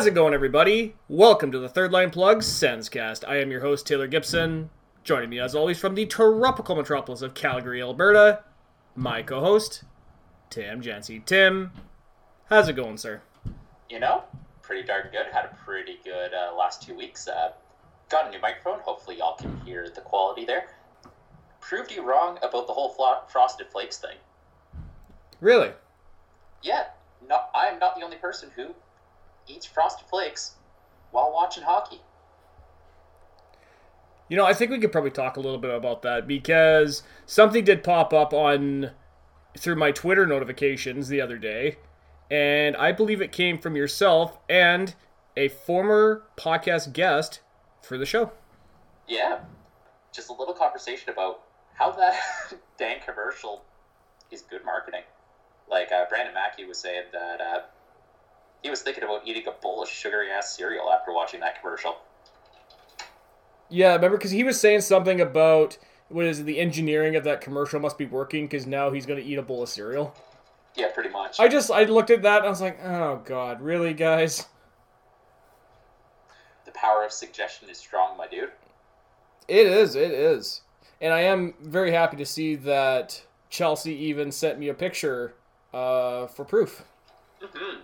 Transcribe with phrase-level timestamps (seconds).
[0.00, 0.94] How's it going, everybody?
[1.08, 3.22] Welcome to the Third Line Plug Senscast.
[3.28, 4.70] I am your host, Taylor Gibson.
[5.04, 8.42] Joining me, as always, from the tropical metropolis of Calgary, Alberta,
[8.96, 9.84] my co host,
[10.48, 11.22] Tim Jancy.
[11.22, 11.72] Tim,
[12.46, 13.20] how's it going, sir?
[13.90, 14.24] You know,
[14.62, 15.26] pretty darn good.
[15.30, 17.28] Had a pretty good uh, last two weeks.
[17.28, 17.52] Uh,
[18.08, 18.80] got a new microphone.
[18.80, 20.70] Hopefully, y'all can hear the quality there.
[21.60, 24.16] Proved you wrong about the whole flo- frosted flakes thing.
[25.42, 25.72] Really?
[26.62, 26.84] Yeah,
[27.28, 28.74] no, I am not the only person who
[29.46, 30.56] eats frosted flakes
[31.10, 32.00] while watching hockey.
[34.28, 37.64] You know, I think we could probably talk a little bit about that because something
[37.64, 38.92] did pop up on
[39.58, 41.78] through my Twitter notifications the other day,
[42.30, 44.94] and I believe it came from yourself and
[45.36, 47.40] a former podcast guest
[47.82, 48.30] for the show.
[49.08, 49.40] Yeah,
[50.12, 51.40] just a little conversation about
[51.74, 52.16] how that
[52.78, 53.64] dang commercial
[54.30, 55.02] is good marketing.
[55.68, 57.60] Like uh, Brandon Mackey was saying that uh,
[58.62, 61.96] he was thinking about eating a bowl of sugary ass cereal after watching that commercial.
[63.68, 67.40] Yeah, remember because he was saying something about what is it, the engineering of that
[67.40, 70.14] commercial must be working because now he's going to eat a bowl of cereal.
[70.76, 71.38] Yeah, pretty much.
[71.38, 74.46] I just I looked at that and I was like, oh god, really, guys?
[76.64, 78.50] the power of suggestion is strong, my dude.
[79.48, 80.60] It is, it is,
[81.00, 85.34] and I am very happy to see that Chelsea even sent me a picture
[85.72, 86.84] uh, for proof.
[87.40, 87.80] hmm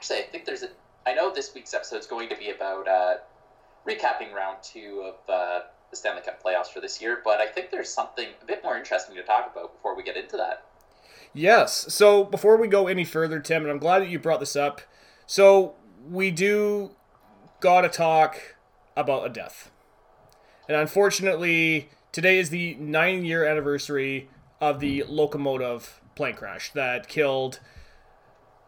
[0.00, 0.68] Actually, I think there's a.
[1.04, 3.16] I know this week's episode is going to be about uh,
[3.86, 7.70] recapping round two of uh, the Stanley Cup playoffs for this year, but I think
[7.70, 10.64] there's something a bit more interesting to talk about before we get into that.
[11.34, 11.92] Yes.
[11.92, 14.80] So before we go any further, Tim, and I'm glad that you brought this up.
[15.26, 15.74] So
[16.08, 16.92] we do
[17.60, 18.56] got to talk
[18.96, 19.70] about a death.
[20.66, 24.30] And unfortunately, today is the nine year anniversary
[24.62, 27.60] of the Lokomotiv plane crash that killed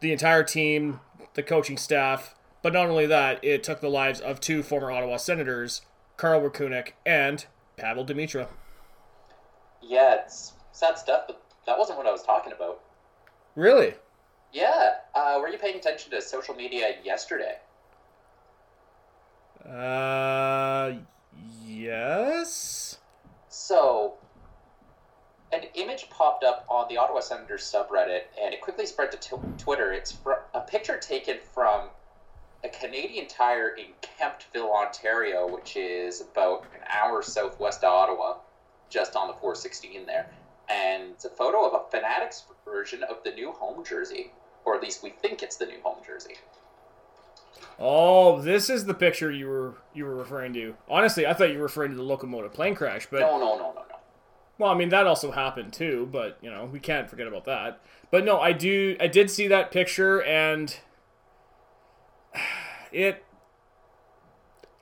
[0.01, 1.01] the entire team,
[1.35, 2.35] the coaching staff.
[2.63, 5.83] But not only that, it took the lives of two former Ottawa Senators,
[6.17, 7.45] Karl Rachunek and
[7.77, 8.49] Pavel Demitra.
[9.81, 12.81] Yeah, it's sad stuff, but that wasn't what I was talking about.
[13.57, 13.95] Really?
[14.53, 17.57] Yeah, uh, were you paying attention to social media yesterday?
[19.67, 20.93] Uh,
[21.65, 22.99] yes.
[23.49, 24.15] So,
[25.53, 29.37] an image popped up on the Ottawa Senators subreddit, and it quickly spread to t-
[29.59, 29.93] Twitter.
[29.93, 31.89] It's fr- a picture taken from
[32.65, 38.37] a Canadian Tire in Kemptville, Ontario, which is about an hour southwest of Ottawa,
[38.89, 40.31] just on the 416 there.
[40.71, 44.33] And it's a photo of a Fanatics version of the new home jersey,
[44.65, 46.37] or at least we think it's the new home jersey.
[47.79, 50.75] Oh, this is the picture you were you were referring to.
[50.89, 53.73] Honestly, I thought you were referring to the Lokomotiv plane crash, but No, no, no,
[53.73, 53.97] no, no.
[54.59, 56.09] Well, I mean that also happened too.
[56.11, 57.81] But you know, we can't forget about that.
[58.11, 58.97] But no, I do.
[59.01, 60.77] I did see that picture, and
[62.93, 63.25] it.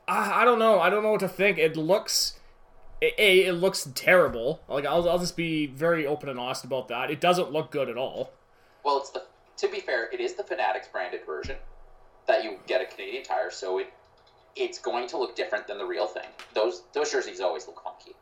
[0.09, 0.81] I, I don't know.
[0.81, 1.59] I don't know what to think.
[1.59, 2.37] It looks.
[3.03, 4.61] A, it looks terrible.
[4.69, 7.11] Like I'll, I'll just be very open and honest about that.
[7.11, 8.33] It doesn't look good at all.
[8.85, 9.23] Well, it's the
[9.61, 11.57] to be fair, it is the Fanatics branded version
[12.27, 13.93] that you get at Canadian Tire, so it
[14.57, 16.29] it's going to look different than the real thing.
[16.55, 18.17] Those those jerseys always look funky.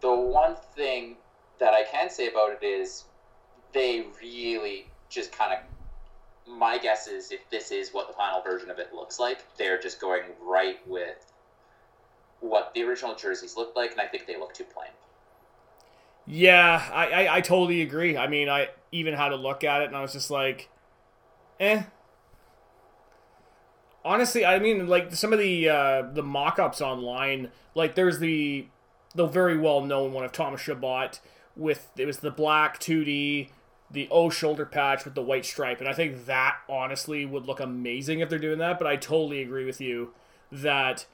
[0.00, 1.16] The one thing
[1.58, 3.04] that I can say about it is
[3.72, 5.58] they really just kind of
[6.48, 9.78] my guess is if this is what the final version of it looks like, they're
[9.78, 11.32] just going right with
[12.40, 14.90] what the original jerseys looked like, and I think they look too plain.
[16.26, 18.16] Yeah, I, I, I totally agree.
[18.16, 20.68] I mean, I even had to look at it, and I was just like,
[21.58, 21.82] eh.
[24.04, 28.66] Honestly, I mean, like some of the uh, the mock-ups online, like there's the
[29.14, 31.20] the very well known one of Thomas Chabot
[31.56, 33.50] with it was the black 2D,
[33.90, 37.60] the O shoulder patch with the white stripe, and I think that honestly would look
[37.60, 38.78] amazing if they're doing that.
[38.78, 40.12] But I totally agree with you
[40.52, 41.06] that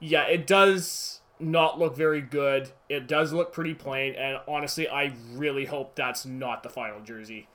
[0.00, 2.70] yeah, it does not look very good.
[2.88, 7.48] It does look pretty plain, and honestly, I really hope that's not the final jersey.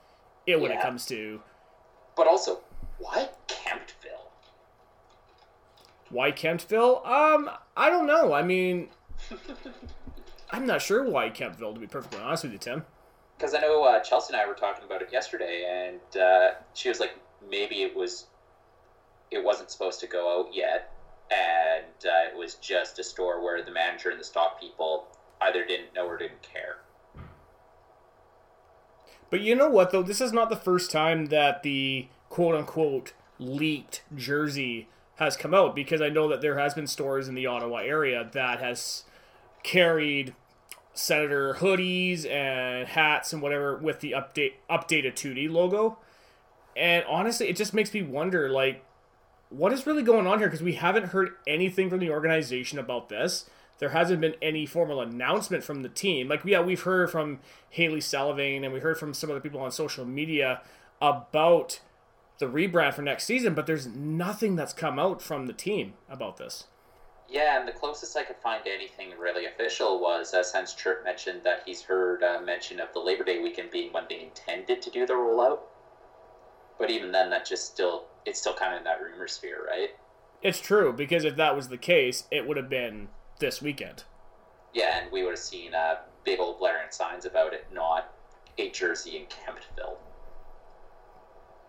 [0.45, 1.41] It when it comes to
[2.15, 2.61] But also,
[2.99, 4.29] why Kemptville?
[6.09, 7.05] why Kemptville.
[7.07, 8.33] Um, I don't know.
[8.33, 8.89] I mean,
[10.51, 11.73] I'm not sure why Kemptville.
[11.73, 12.83] To be perfectly honest with you, Tim.
[13.37, 16.89] because I know uh, Chelsea and I were talking about it yesterday, and uh, she
[16.89, 17.15] was like,
[17.49, 18.27] maybe it was,
[19.31, 20.93] it wasn't supposed to go out yet,
[21.31, 25.07] and uh, it was just a store where the manager and the stock people
[25.41, 26.77] either didn't know or didn't care.
[29.29, 30.03] But you know what though?
[30.03, 35.75] This is not the first time that the quote unquote leaked jersey has come out
[35.75, 39.05] because I know that there has been stores in the Ottawa area that has
[39.63, 40.35] carried
[40.93, 45.97] senator hoodies and hats and whatever with the update updated 2D logo.
[46.75, 48.83] And honestly, it just makes me wonder, like,
[49.49, 50.47] what is really going on here?
[50.47, 53.49] Because we haven't heard anything from the organization about this.
[53.79, 56.27] There hasn't been any formal announcement from the team.
[56.27, 57.39] Like, yeah, we've heard from
[57.69, 60.61] Hailey Salvian and we heard from some other people on social media
[61.01, 61.81] about
[62.39, 66.37] the rebrand for next season, but there's nothing that's come out from the team about
[66.37, 66.65] this.
[67.33, 71.03] Yeah, and the closest I could find to anything really official was uh, since Chirp
[71.03, 74.83] mentioned that he's heard uh, mention of the Labor Day weekend being when they intended
[74.83, 75.61] to do the rollout.
[76.77, 79.89] But even then, that just still it's still kind of in that rumor sphere, right?
[80.43, 83.07] It's true because if that was the case, it would have been
[83.39, 84.03] this weekend.
[84.75, 88.13] Yeah, and we would have seen uh, big old blaring signs about it, not
[88.59, 89.97] a jersey in Kemptville.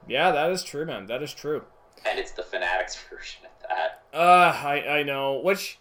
[0.06, 1.06] Yeah, that is true, man.
[1.06, 1.64] That is true.
[2.06, 4.02] And it's the Fanatics version of that.
[4.12, 5.38] Uh, I I know.
[5.38, 5.78] Which,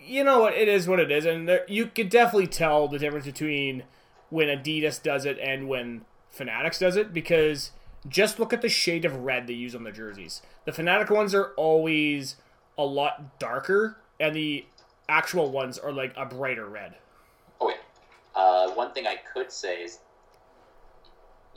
[0.00, 2.98] you know what, it is what it is, and there, you could definitely tell the
[2.98, 3.84] difference between
[4.30, 7.70] when Adidas does it and when Fanatics does it because
[8.08, 10.42] just look at the shade of red they use on the jerseys.
[10.64, 12.36] The Fanatic ones are always
[12.78, 14.66] a lot darker, and the
[15.08, 16.94] actual ones are like a brighter red.
[17.60, 17.76] Oh yeah.
[18.34, 19.98] Uh, one thing I could say is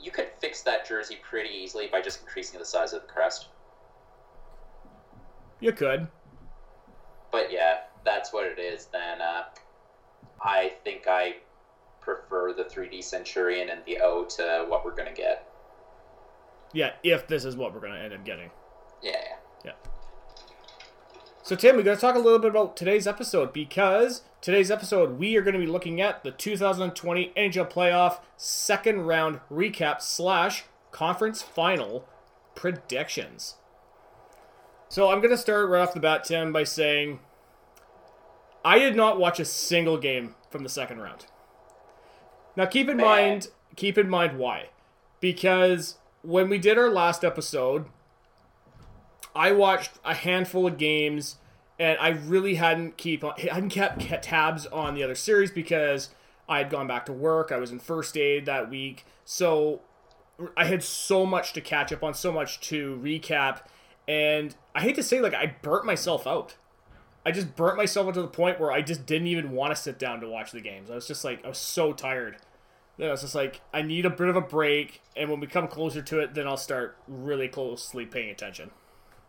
[0.00, 3.48] you could fix that jersey pretty easily by just increasing the size of the crest.
[5.60, 6.08] You could.
[7.30, 8.86] But yeah, that's what it is.
[8.86, 9.44] Then uh,
[10.42, 11.36] I think I
[12.00, 15.50] prefer the 3D Centurion and the O to what we're gonna get.
[16.72, 18.50] Yeah, if this is what we're going to end up getting.
[19.02, 19.10] Yeah.
[19.64, 19.72] Yeah.
[21.42, 25.18] So, Tim, we got to talk a little bit about today's episode because today's episode
[25.18, 30.64] we are going to be looking at the 2020 NHL Playoff second round recap slash
[30.92, 32.06] conference final
[32.54, 33.56] predictions.
[34.90, 37.20] So, I'm going to start right off the bat, Tim, by saying
[38.64, 41.26] I did not watch a single game from the second round.
[42.56, 44.70] Now, keep in mind, keep in mind why,
[45.20, 47.86] because when we did our last episode,
[49.32, 51.36] I watched a handful of games,
[51.78, 56.08] and I really hadn't keep hadn't kept kept tabs on the other series because
[56.48, 57.52] I had gone back to work.
[57.52, 59.82] I was in first aid that week, so
[60.56, 63.60] I had so much to catch up on, so much to recap,
[64.08, 66.56] and I hate to say, like I burnt myself out.
[67.24, 69.80] I just burnt myself out to the point where I just didn't even want to
[69.80, 70.90] sit down to watch the games.
[70.90, 72.38] I was just like, I was so tired.
[72.96, 75.46] Then I was just like, I need a bit of a break, and when we
[75.46, 78.70] come closer to it, then I'll start really closely paying attention.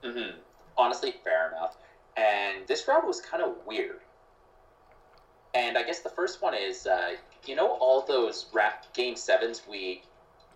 [0.03, 0.37] Mm-hmm.
[0.77, 1.77] Honestly, fair enough.
[2.17, 3.99] And this round was kind of weird.
[5.53, 7.11] And I guess the first one is, uh,
[7.45, 10.01] you know, all those rap game sevens we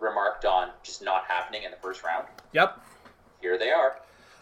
[0.00, 2.26] remarked on just not happening in the first round.
[2.52, 2.80] Yep,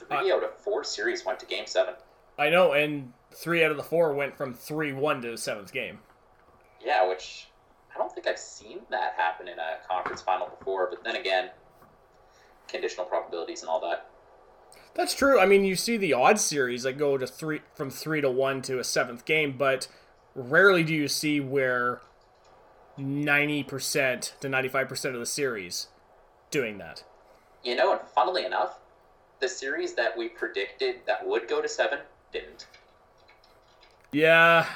[0.08, 1.94] Three out of four series went to game seven.
[2.38, 5.72] I know, and three out of the four went from three one to the seventh
[5.72, 6.00] game.
[6.84, 7.48] Yeah, which
[7.94, 10.88] I don't think I've seen that happen in a conference final before.
[10.90, 11.50] But then again,
[12.68, 14.10] conditional probabilities and all that.
[14.94, 15.40] That's true.
[15.40, 18.62] I mean, you see the odd series that go to three from three to one
[18.62, 19.88] to a seventh game, but
[20.34, 22.00] rarely do you see where
[22.96, 25.88] ninety percent to ninety five percent of the series
[26.50, 27.04] doing that.
[27.64, 28.78] You know, and funnily enough,
[29.44, 31.98] the series that we predicted that would go to seven
[32.32, 32.66] didn't.
[34.10, 34.66] Yeah,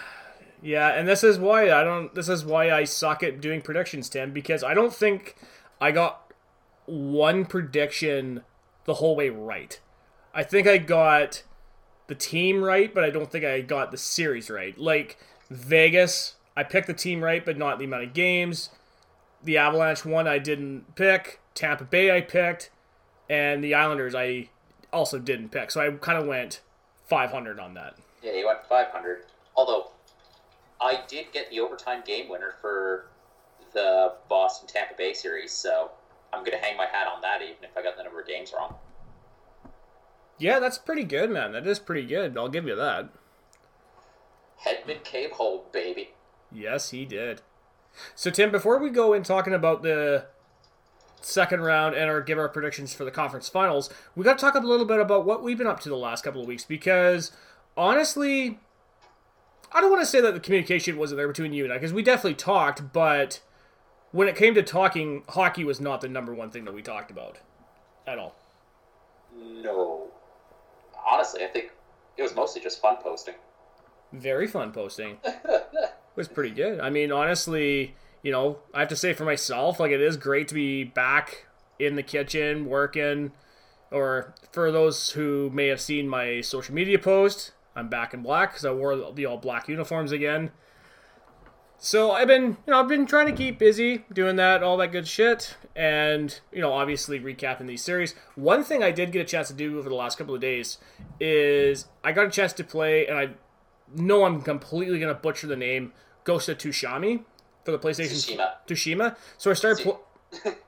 [0.61, 2.15] yeah, and this is why I don't.
[2.15, 5.37] This is why I suck at doing predictions, Tim, because I don't think
[5.81, 6.35] I got
[6.85, 8.43] one prediction
[8.85, 9.81] the whole way right.
[10.35, 11.45] I think I got
[12.07, 14.77] the team right, but I don't think I got the series right.
[14.77, 15.17] Like
[15.49, 18.69] Vegas, I picked the team right, but not the amount of games.
[19.43, 21.41] The Avalanche one I didn't pick.
[21.55, 22.71] Tampa Bay I picked,
[23.31, 24.51] and the Islanders I
[24.93, 25.71] also didn't pick.
[25.71, 26.61] So I kind of went
[27.07, 27.97] 500 on that.
[28.23, 29.25] Yeah, you went 500.
[29.57, 29.91] Although,
[30.81, 33.07] I did get the overtime game winner for
[33.73, 35.91] the Boston Tampa Bay series, so
[36.33, 38.27] I'm going to hang my hat on that even if I got the number of
[38.27, 38.75] games wrong.
[40.39, 41.53] Yeah, that's pretty good, man.
[41.53, 42.37] That is pretty good.
[42.39, 43.09] I'll give you that.
[44.65, 46.11] Hedman Cave Hole, baby.
[46.53, 47.43] Yes, he did.
[48.15, 50.27] So, Tim, before we go in talking about the
[51.23, 54.55] second round and our give our predictions for the conference finals, we got to talk
[54.55, 57.33] a little bit about what we've been up to the last couple of weeks because
[57.77, 58.59] honestly,
[59.73, 61.93] I don't want to say that the communication wasn't there between you and I because
[61.93, 63.41] we definitely talked, but
[64.13, 67.11] when it came to talking, hockey was not the number one thing that we talked
[67.11, 67.39] about
[68.07, 68.35] at all.
[69.37, 70.09] No.
[71.07, 71.71] Honestly, I think
[72.17, 73.35] it was mostly just fun posting.
[74.13, 75.19] Very fun posting.
[76.19, 76.81] was pretty good.
[76.81, 80.49] I mean, honestly, you know, I have to say for myself, like it is great
[80.49, 81.47] to be back
[81.79, 83.33] in the kitchen working.
[83.91, 88.51] Or for those who may have seen my social media post, I'm back in black
[88.51, 90.51] because I wore the all black uniforms again.
[91.79, 94.93] so I've been, you know, I've been trying to keep busy doing that, all that
[94.93, 98.15] good shit, and you know, obviously recapping these series.
[98.35, 100.79] One thing I did get a chance to do over the last couple of days
[101.21, 103.31] is I got a chance to play, and I
[103.95, 105.93] know I'm completely gonna butcher the name,
[106.25, 107.23] Ghost of Tsushima
[107.65, 108.53] for the PlayStation Tsushima.
[108.67, 109.17] Tsushima.
[109.37, 109.83] So I started.
[109.83, 110.01] Pl-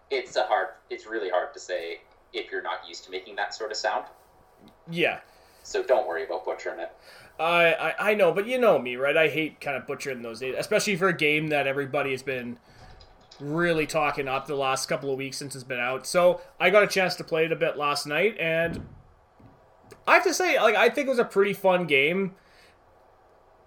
[0.10, 0.68] it's a hard.
[0.90, 2.00] It's really hard to say
[2.32, 4.06] if you're not used to making that sort of sound.
[4.90, 5.20] yeah,
[5.62, 6.92] So don't worry about butchering it.
[7.38, 9.16] I, I I know, but you know me, right?
[9.16, 12.58] I hate kind of butchering those days, especially for a game that everybody has been
[13.40, 16.06] really talking up the last couple of weeks since it's been out.
[16.06, 18.86] So I got a chance to play it a bit last night, and
[20.06, 22.34] I have to say, like, I think it was a pretty fun game.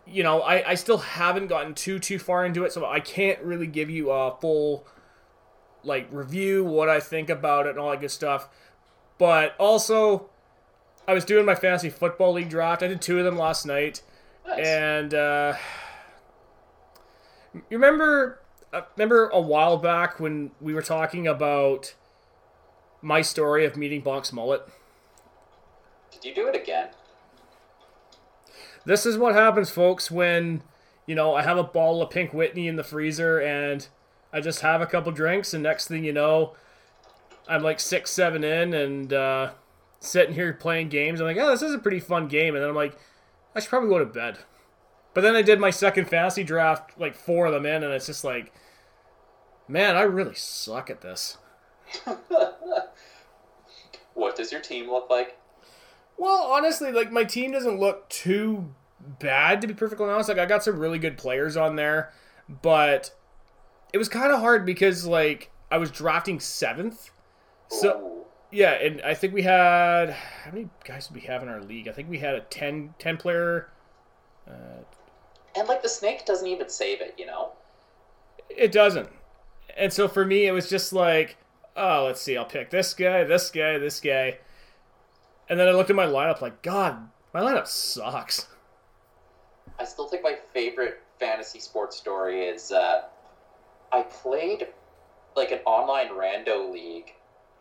[0.06, 3.40] You know, I, I still haven't gotten too too far into it, so I can't
[3.42, 4.86] really give you a full
[5.84, 8.50] like review what I think about it and all that good stuff.
[9.18, 10.30] But also,
[11.08, 12.84] I was doing my fantasy football league draft.
[12.84, 14.02] I did two of them last night,
[14.46, 14.66] Nice.
[14.66, 15.54] and uh,
[17.54, 18.40] you remember
[18.74, 21.94] uh, remember a while back when we were talking about
[23.02, 24.68] my story of meeting Bonk's mullet.
[26.12, 26.90] Did you do it again?
[28.86, 30.64] This is what happens, folks, when
[31.06, 33.88] you know I have a bottle of Pink Whitney in the freezer and
[34.32, 36.54] I just have a couple drinks, and next thing you know,
[37.48, 39.52] I'm like six, seven in, and uh,
[40.00, 41.20] sitting here playing games.
[41.20, 42.98] I'm like, oh, this is a pretty fun game, and then I'm like,
[43.56, 44.40] I should probably go to bed.
[45.14, 48.08] But then I did my second fantasy draft, like four of them in, and it's
[48.08, 48.52] just like,
[49.68, 51.38] man, I really suck at this.
[54.14, 55.38] What does your team look like?
[56.18, 58.74] Well, honestly, like my team doesn't look too
[59.20, 60.30] bad to be perfectly honest.
[60.30, 62.14] Like I got some really good players on there,
[62.62, 63.14] but
[63.92, 67.12] it was kind of hard because like I was drafting seventh.
[67.68, 71.62] So yeah, and I think we had how many guys did we have in our
[71.62, 71.88] league?
[71.88, 73.70] I think we had a 10, 10 player.
[74.48, 74.84] Uh,
[75.56, 77.54] and like the snake doesn't even save it, you know.
[78.50, 79.10] it doesn't,
[79.76, 81.38] and so for me, it was just like,
[81.76, 84.38] oh, let's see, I'll pick this guy, this guy, this guy,
[85.50, 88.48] and then I looked at my lineup like, God, my lineup sucks.
[89.80, 93.04] I still think my favorite fantasy sports story is uh,
[93.92, 94.68] I played
[95.36, 97.14] like an online rando league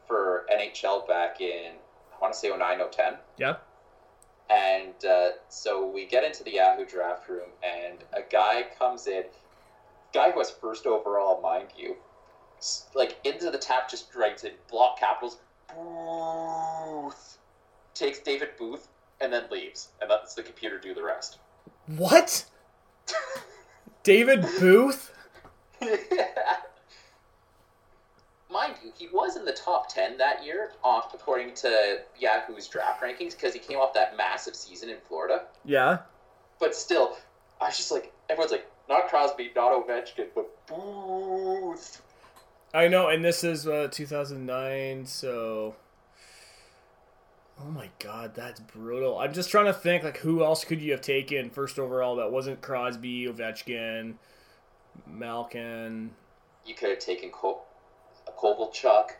[0.06, 1.72] for NHL back in
[2.14, 3.54] I want to say 09 010 Yeah.
[4.50, 9.24] and uh, so we get into the Yahoo draft room and a guy comes in
[10.12, 11.96] guy who was first overall mind you
[12.94, 15.38] like into the tap just writes in block capitals
[15.74, 17.38] Booth
[18.02, 18.88] takes David Booth
[19.20, 21.38] and then leaves and lets the computer do the rest
[21.86, 22.44] What?
[24.02, 25.12] David Booth?
[25.80, 25.96] yeah.
[28.50, 33.30] Mind you, he was in the top 10 that year, according to Yahoo's draft rankings,
[33.34, 35.44] because he came off that massive season in Florida.
[35.64, 36.00] Yeah.
[36.60, 37.16] But still,
[37.62, 42.02] I was just like, everyone's like, not Crosby, not Ovechkin, but Booth.
[42.74, 45.74] I know, and this is uh, 2009, so.
[47.64, 49.18] Oh my god, that's brutal.
[49.18, 52.32] I'm just trying to think, like, who else could you have taken first overall that
[52.32, 54.14] wasn't Crosby, Ovechkin,
[55.06, 56.10] Malkin?
[56.66, 57.62] You could have taken Ko-
[58.26, 59.10] a Kovalchuk,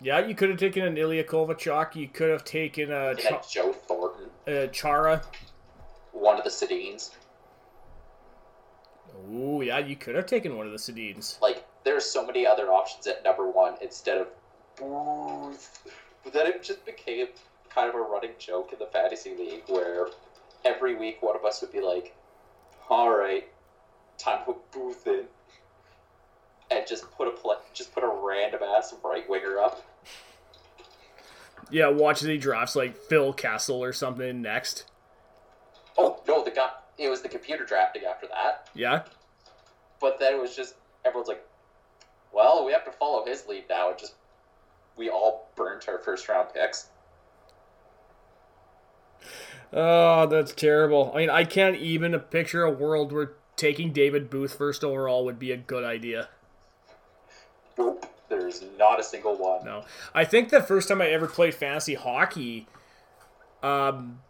[0.00, 1.94] Yeah, you could have taken an Ilya Kovalchuk.
[1.94, 5.22] You could have taken a, you had Joe Thornton, a Chara.
[6.12, 7.10] one of the Sedins.
[9.32, 11.40] Ooh, yeah, you could have taken one of the Sedins.
[11.40, 14.28] Like, there's so many other options at number one instead of
[14.76, 15.86] Booth.
[16.24, 17.28] But then it just became
[17.70, 20.08] kind of a running joke in the fantasy league where
[20.64, 22.14] every week one of us would be like,
[22.88, 23.48] "All right,
[24.18, 25.28] time to put Booth in,"
[26.70, 29.82] and just put a pla just put a random ass right winger up.
[31.70, 34.86] Yeah, watch as he drafts, like, Phil Kessel or something next.
[35.96, 38.68] Oh no, the guy it was the computer drafting after that.
[38.74, 39.02] Yeah?
[40.00, 41.44] But then it was just everyone's like,
[42.32, 44.14] "Well, we have to follow his lead now," and just
[44.98, 46.88] we all burnt our first round picks.
[49.72, 51.12] Oh, that's terrible.
[51.14, 55.38] I mean, I can't even picture a world where taking David Booth first overall would
[55.38, 56.28] be a good idea.
[57.76, 59.64] Nope, there's not a single one.
[59.64, 59.84] No.
[60.14, 62.66] I think the first time I ever played fantasy hockey,
[63.62, 64.20] um,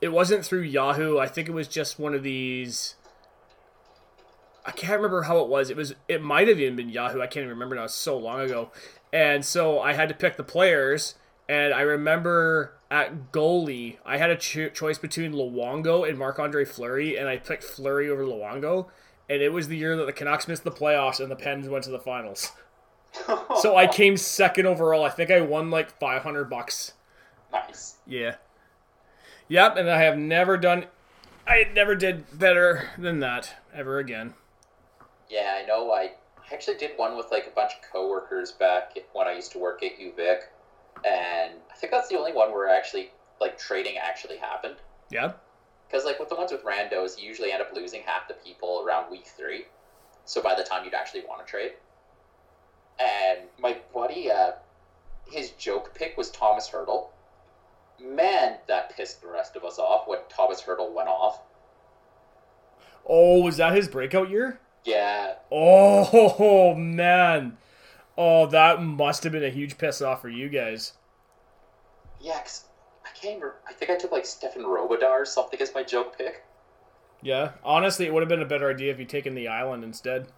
[0.00, 1.18] it wasn't through Yahoo.
[1.18, 2.94] I think it was just one of these.
[4.64, 5.70] I can't remember how it was.
[5.70, 5.94] It was.
[6.08, 7.20] It might have even been Yahoo.
[7.20, 7.84] I can't even remember now.
[7.84, 8.70] It's so long ago.
[9.16, 11.14] And so I had to pick the players.
[11.48, 16.64] And I remember at goalie, I had a cho- choice between Luongo and Marc Andre
[16.64, 18.88] Fleury, and I picked Fleury over Luongo.
[19.30, 21.84] And it was the year that the Canucks missed the playoffs and the Pens went
[21.84, 22.52] to the finals.
[23.62, 25.02] So I came second overall.
[25.02, 26.92] I think I won like 500 bucks.
[27.50, 27.94] nice.
[28.06, 28.34] Yeah.
[29.48, 30.84] Yep, and I have never done
[31.46, 34.34] I never did better than that ever again.
[35.30, 35.90] Yeah, I know.
[35.92, 36.12] I
[36.52, 39.82] actually did one with like a bunch of coworkers back when I used to work
[39.82, 40.40] at UVic,
[41.04, 43.10] and I think that's the only one where actually
[43.40, 44.76] like trading actually happened.
[45.10, 45.32] Yeah.
[45.86, 48.84] Because like with the ones with randos, you usually end up losing half the people
[48.86, 49.66] around week three.
[50.24, 51.72] So by the time you'd actually want to trade,
[52.98, 54.52] and my buddy, uh,
[55.30, 57.08] his joke pick was Tomas Hertl.
[58.00, 61.40] Man, that pissed the rest of us off when Tomas Hertl went off.
[63.08, 64.58] Oh, was that his breakout year?
[64.86, 65.34] Yeah.
[65.50, 67.58] Oh man.
[68.16, 70.94] Oh, that must have been a huge piss off for you guys.
[72.20, 72.64] Yeah, cause
[73.04, 73.56] I can't remember.
[73.68, 76.44] I think I took like Stefan Robidas or something as my joke pick.
[77.20, 80.28] Yeah, honestly, it would have been a better idea if you'd taken the island instead.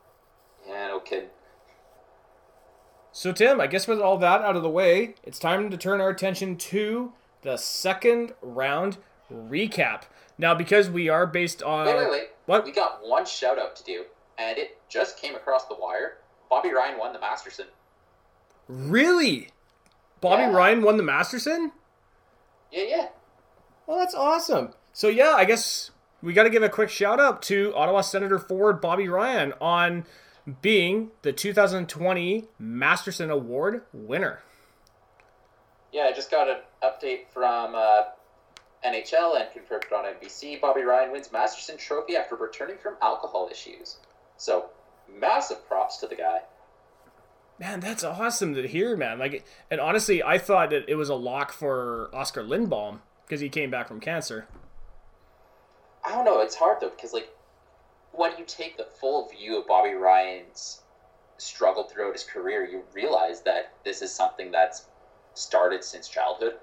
[0.66, 1.28] Yeah, no kidding.
[3.12, 6.00] So, Tim, I guess with all that out of the way, it's time to turn
[6.00, 7.12] our attention to
[7.42, 8.98] the second round
[9.32, 10.02] recap.
[10.38, 11.86] Now, because we are based on.
[11.86, 12.28] Wait, wait, wait.
[12.46, 12.64] What?
[12.64, 14.04] We got one shout out to do,
[14.38, 16.18] and it just came across the wire.
[16.48, 17.66] Bobby Ryan won the Masterton.
[18.68, 19.50] Really?
[20.20, 20.52] Bobby Yeah.
[20.52, 21.72] Ryan won the Masterton?
[22.70, 23.08] Yeah, yeah.
[23.86, 24.74] Well, that's awesome.
[24.92, 25.90] So, yeah, I guess
[26.22, 30.04] we got to give a quick shout out to Ottawa Senator forward Bobby Ryan on
[30.62, 34.40] being the 2020 Masterton Award winner.
[35.92, 38.02] Yeah, I just got an update from uh,
[38.84, 40.60] NHL and confirmed on NBC.
[40.60, 43.98] Bobby Ryan wins Masterton Trophy after returning from alcohol issues.
[44.38, 44.70] So,
[45.12, 46.38] massive props to the guy.
[47.58, 49.18] Man, that's awesome to hear, man.
[49.18, 53.48] Like, and honestly, I thought that it was a lock for Oskar Lindblom because he
[53.50, 54.46] came back from cancer.
[56.04, 56.40] I don't know.
[56.40, 57.28] It's hard though because like
[58.12, 60.80] when you take the full view of Bobby Ryan's
[61.36, 64.86] struggle throughout his career, you realize that this is something that's
[65.34, 66.54] started since childhood.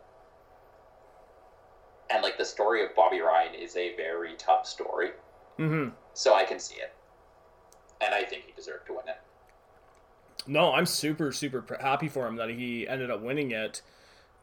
[2.09, 5.11] And like the story of Bobby Ryan is a very tough story,
[5.59, 5.89] Mm-hmm.
[6.13, 6.93] so I can see it,
[8.01, 9.19] and I think he deserved to win it.
[10.47, 13.81] No, I'm super, super happy for him that he ended up winning it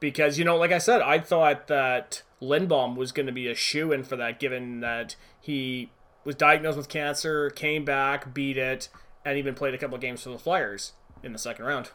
[0.01, 3.55] because, you know, like I said, I thought that Lindblom was going to be a
[3.55, 5.91] shoe in for that given that he
[6.25, 8.89] was diagnosed with cancer, came back, beat it,
[9.25, 11.91] and even played a couple of games for the Flyers in the second round.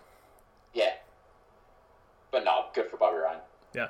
[0.73, 0.91] Yeah,
[2.31, 3.39] but no, good for Bobby Ryan.
[3.73, 3.87] Yeah.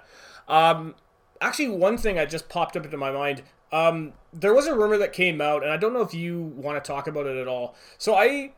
[0.47, 0.95] Um,
[1.41, 3.43] actually, one thing that just popped up into my mind.
[3.71, 6.82] Um, there was a rumor that came out, and I don't know if you want
[6.82, 7.75] to talk about it at all.
[7.97, 8.53] So I,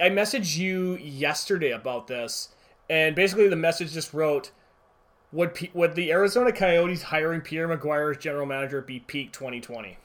[0.00, 2.50] I messaged you yesterday about this,
[2.90, 4.50] and basically the message just wrote,
[5.32, 9.96] "Would P- would the Arizona Coyotes hiring Pierre McGuire as general manager be peak 2020?"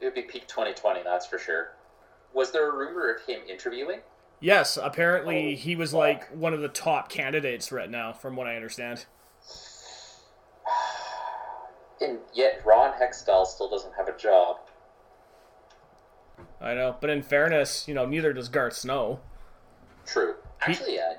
[0.00, 1.72] It would be peak 2020, that's for sure.
[2.34, 4.00] Was there a rumor of him interviewing?
[4.40, 5.98] Yes, apparently Oh, he was fuck.
[6.00, 9.06] like one of the top candidates right now, from what I understand.
[12.02, 14.56] And yet Ron Hextall still doesn't have a job.
[16.60, 19.20] I know, but in fairness, you know, neither does Garth Snow.
[20.06, 20.34] True.
[20.60, 21.14] Actually, uh,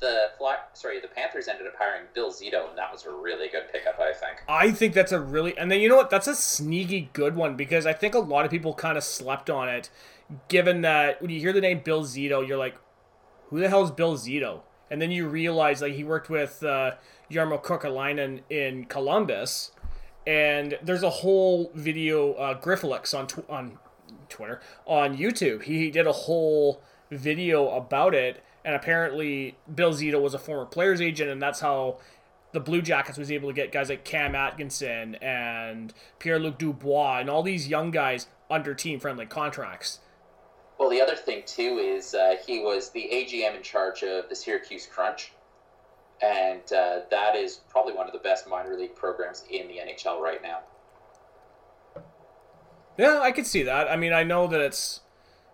[0.00, 3.48] the Fly, sorry, the Panthers ended up hiring Bill Zito, and that was a really
[3.48, 4.42] good pickup, I think.
[4.48, 7.56] I think that's a really and then you know what that's a sneaky good one
[7.56, 9.90] because I think a lot of people kind of slept on it
[10.48, 12.76] given that when you hear the name Bill Zito you're like
[13.48, 16.92] who the hell is Bill Zito and then you realize like he worked with uh,
[17.30, 19.72] Jarmo Kekalainen in Columbus
[20.26, 23.78] and there's a whole video uh, Grifflex on tw- on
[24.28, 30.34] Twitter on YouTube he did a whole video about it and apparently Bill Zito was
[30.34, 31.98] a former player's agent and that's how
[32.52, 37.18] the Blue Jackets was able to get guys like Cam Atkinson and Pierre Luc Dubois
[37.18, 40.00] and all these young guys under team friendly contracts.
[40.78, 44.34] Well, the other thing too is uh, he was the AGM in charge of the
[44.36, 45.32] Syracuse Crunch,
[46.22, 50.20] and uh, that is probably one of the best minor league programs in the NHL
[50.20, 50.60] right now.
[52.98, 53.90] Yeah, I could see that.
[53.90, 55.00] I mean, I know that it's.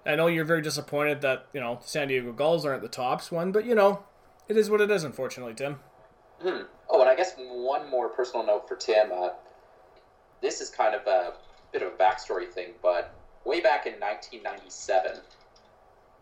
[0.04, 3.52] I know you're very disappointed that, you know, San Diego Gulls aren't the tops one,
[3.52, 4.02] but, you know,
[4.48, 5.78] it is what it is, unfortunately, Tim.
[6.40, 6.62] Hmm.
[6.90, 9.10] Oh, and I guess one more personal note for Tim.
[9.14, 9.28] Uh,
[10.40, 11.34] this is kind of a
[11.72, 15.18] bit of a backstory thing, but way back in 1997,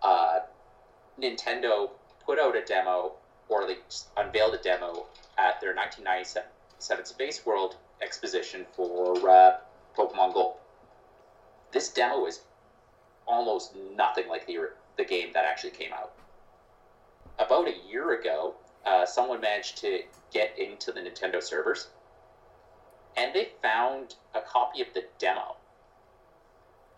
[0.03, 0.41] uh,
[1.19, 1.91] Nintendo
[2.25, 3.13] put out a demo,
[3.51, 3.77] or they
[4.17, 9.57] unveiled a demo at their 1997 Space World exposition for uh,
[9.97, 10.55] Pokemon Gold.
[11.73, 12.41] This demo is
[13.27, 16.13] almost nothing like the the game that actually came out.
[17.39, 20.01] About a year ago, uh, someone managed to
[20.33, 21.89] get into the Nintendo servers,
[23.17, 25.57] and they found a copy of the demo.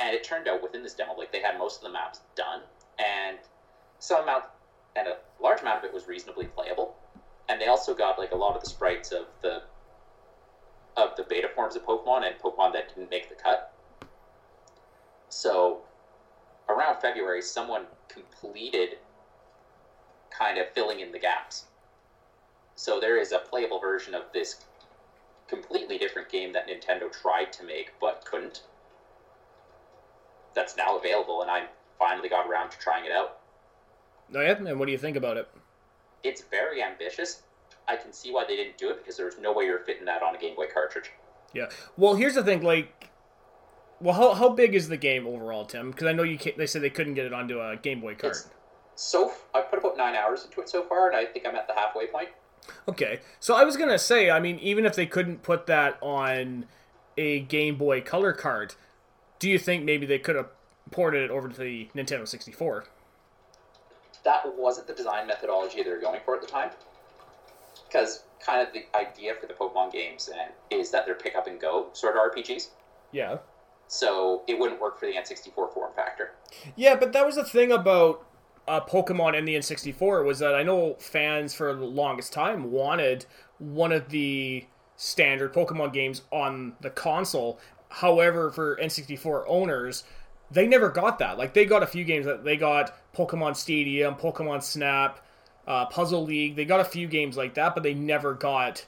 [0.00, 2.62] And it turned out within this demo, like they had most of the maps done,
[2.98, 3.38] and
[4.00, 4.44] some amount,
[4.96, 6.94] and a large amount of it was reasonably playable.
[7.48, 9.62] And they also got like a lot of the sprites of the
[10.96, 13.72] of the beta forms of Pokemon and Pokemon that didn't make the cut.
[15.30, 15.80] So
[16.68, 18.96] around February, someone completed
[20.30, 21.64] kind of filling in the gaps.
[22.74, 24.56] So there is a playable version of this
[25.48, 28.62] completely different game that Nintendo tried to make but couldn't.
[30.54, 31.66] That's now available, and I
[31.98, 33.38] finally got around to trying it out.
[34.34, 34.56] Oh, yeah?
[34.56, 35.48] And what do you think about it?
[36.22, 37.42] It's very ambitious.
[37.88, 40.22] I can see why they didn't do it because there's no way you're fitting that
[40.22, 41.10] on a Game Boy cartridge.
[41.52, 41.68] Yeah.
[41.96, 42.62] Well, here's the thing.
[42.62, 43.10] Like,
[44.00, 45.90] well, how, how big is the game overall, Tim?
[45.90, 48.32] Because I know you they said they couldn't get it onto a Game Boy card.
[48.32, 48.48] It's,
[48.94, 51.66] so I put about nine hours into it so far, and I think I'm at
[51.66, 52.28] the halfway point.
[52.88, 56.66] Okay, so I was gonna say, I mean, even if they couldn't put that on
[57.16, 58.74] a Game Boy Color card,
[59.38, 60.48] do you think maybe they could have
[60.90, 62.84] ported it over to the Nintendo 64?
[64.24, 66.70] That wasn't the design methodology they were going for at the time,
[67.86, 71.46] because kind of the idea for the Pokemon games and is that they're pick up
[71.46, 72.68] and go sort of RPGs.
[73.12, 73.38] Yeah.
[73.88, 76.32] So it wouldn't work for the N64 form factor.
[76.76, 78.26] Yeah, but that was the thing about
[78.66, 83.26] uh, Pokemon and the N64 was that I know fans for the longest time wanted
[83.58, 87.58] one of the standard Pokemon games on the console.
[87.88, 90.04] However, for N64 owners,
[90.50, 91.38] they never got that.
[91.38, 95.24] Like they got a few games that they got Pokemon Stadium, Pokemon Snap,
[95.66, 96.56] uh, Puzzle League.
[96.56, 98.86] They got a few games like that, but they never got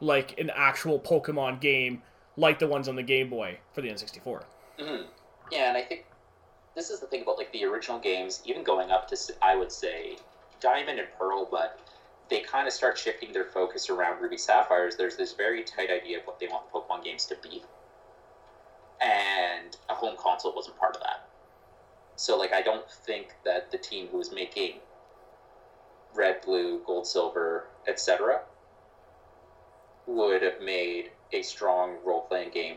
[0.00, 2.02] like an actual Pokemon game
[2.36, 4.42] like the ones on the Game Boy for the N64.
[4.78, 5.02] Mm-hmm.
[5.50, 6.04] Yeah, and I think
[6.74, 9.72] this is the thing about like the original games, even going up to I would
[9.72, 10.16] say
[10.60, 11.80] Diamond and Pearl, but
[12.28, 14.96] they kind of start shifting their focus around Ruby Sapphires.
[14.96, 17.62] There's this very tight idea of what they want the Pokemon games to be,
[19.00, 21.28] and a home console wasn't part of that.
[22.16, 24.80] So like I don't think that the team who was making
[26.14, 28.40] Red, Blue, Gold, Silver, etc.,
[30.06, 32.76] would have made a strong role playing game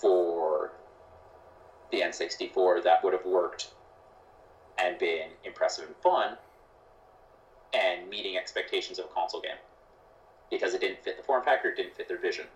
[0.00, 0.72] for
[1.90, 3.70] the N64 that would have worked
[4.78, 6.36] and been impressive and fun
[7.72, 9.56] and meeting expectations of a console game
[10.50, 12.46] because it didn't fit the form factor, it didn't fit their vision.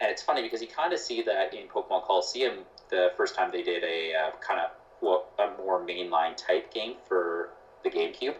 [0.00, 3.50] And it's funny because you kind of see that in Pokemon Colosseum the first time
[3.50, 4.70] they did a uh, kind of
[5.02, 7.50] well, a more mainline type game for
[7.82, 8.36] the GameCube.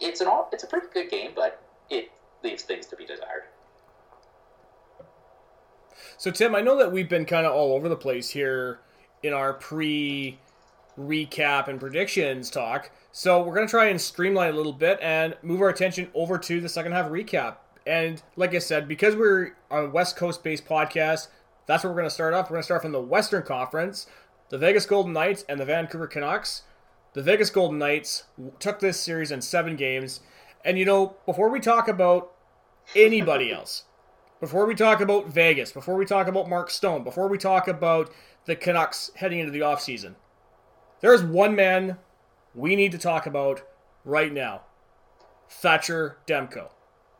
[0.00, 2.10] It's an all, it's a pretty good game, but it
[2.42, 3.44] leaves things to be desired.
[6.16, 8.80] So, Tim, I know that we've been kind of all over the place here
[9.22, 10.38] in our pre
[10.98, 12.90] recap and predictions talk.
[13.12, 16.38] So, we're going to try and streamline a little bit and move our attention over
[16.38, 17.56] to the second half recap.
[17.86, 21.28] And, like I said, because we're a West Coast based podcast,
[21.66, 22.46] that's where we're going to start off.
[22.46, 24.06] We're going to start from the Western Conference,
[24.48, 26.62] the Vegas Golden Knights, and the Vancouver Canucks.
[27.14, 28.24] The Vegas Golden Knights
[28.58, 30.20] took this series in seven games.
[30.64, 32.32] And, you know, before we talk about
[32.94, 33.84] anybody else,
[34.40, 38.12] before we talk about Vegas, before we talk about Mark Stone, before we talk about
[38.44, 40.14] the Canucks heading into the offseason,
[41.00, 41.98] there is one man
[42.54, 43.62] we need to talk about
[44.04, 44.62] right now
[45.48, 46.68] Thatcher Demko.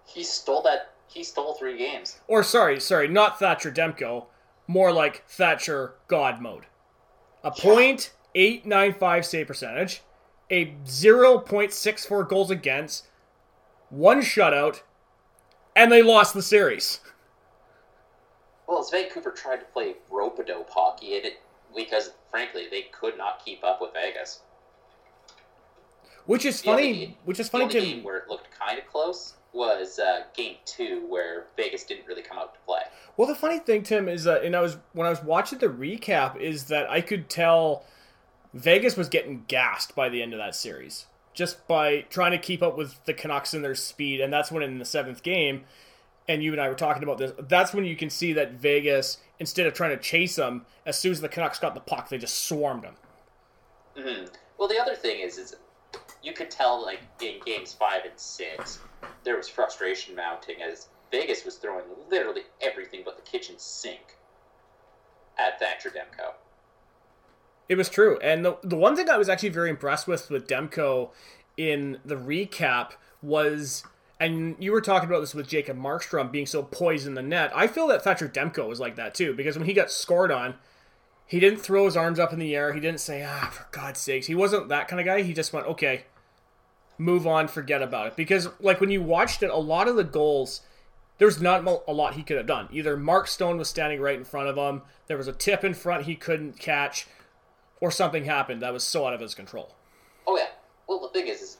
[0.06, 0.92] He stole that.
[1.08, 2.18] He stole three games.
[2.28, 4.26] Or, sorry, sorry, not Thatcher Demko.
[4.66, 6.66] More like Thatcher God mode.
[7.46, 10.02] A point eight nine five save percentage,
[10.50, 13.06] a 0.64 goals against,
[13.88, 14.80] one shutout,
[15.76, 16.98] and they lost the series.
[18.66, 21.35] Well, as Vancouver tried to play rope a dope hockey, it
[21.74, 24.40] because frankly they could not keep up with Vegas.
[26.24, 26.92] Which is The funny.
[26.98, 31.06] game- which is funny to where it looked kind of close was uh, game two,
[31.09, 32.82] where Vegas didn't really come out to play.
[33.16, 35.68] Well, the funny thing, Tim, is that, and I was when I was watching the
[35.68, 37.85] recap, is that I could tell
[38.52, 42.62] Vegas was getting gassed by the end of that series, just by trying to keep
[42.62, 45.64] up with the Canucks and their speed, and that's when in the seventh game,
[46.28, 47.32] and you and I were talking about this.
[47.38, 51.12] That's when you can see that Vegas, instead of trying to chase them, as soon
[51.12, 52.94] as the Canucks got the puck, they just swarmed them.
[53.96, 54.24] hmm
[54.59, 55.56] Well, the other thing is, is
[56.22, 58.80] you could tell like in games five and six,
[59.26, 64.16] there was frustration mounting as Vegas was throwing literally everything but the kitchen sink
[65.36, 66.32] at Thatcher Demko.
[67.68, 68.18] It was true.
[68.20, 71.10] And the, the one thing I was actually very impressed with with Demko
[71.56, 73.82] in the recap was,
[74.20, 77.50] and you were talking about this with Jacob Markstrom being so poised in the net.
[77.54, 80.54] I feel that Thatcher Demko was like that too, because when he got scored on,
[81.26, 82.72] he didn't throw his arms up in the air.
[82.72, 84.28] He didn't say, ah, for God's sakes.
[84.28, 85.22] He wasn't that kind of guy.
[85.22, 86.04] He just went, okay,
[86.98, 88.16] move on, forget about it.
[88.16, 90.62] Because, like, when you watched it, a lot of the goals,
[91.18, 92.68] there's not a lot he could have done.
[92.72, 95.74] Either Mark Stone was standing right in front of him, there was a tip in
[95.74, 97.06] front he couldn't catch,
[97.80, 99.74] or something happened that was so out of his control.
[100.26, 100.48] Oh yeah.
[100.88, 101.59] Well, the thing is, is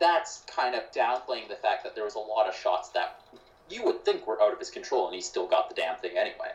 [0.00, 3.20] that's kind of downplaying the fact that there was a lot of shots that
[3.68, 6.16] you would think were out of his control, and he still got the damn thing
[6.16, 6.52] anyway.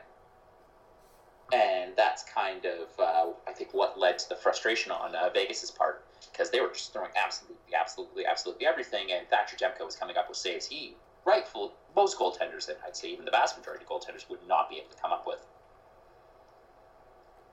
[1.53, 5.71] And that's kind of, uh, I think, what led to the frustration on uh, Vegas's
[5.71, 10.17] part because they were just throwing absolutely, absolutely, absolutely everything, and Thatcher Demko was coming
[10.17, 13.89] up with saves he rightful most goaltenders, and I'd say even the vast majority of
[13.89, 15.45] goaltenders, would not be able to come up with.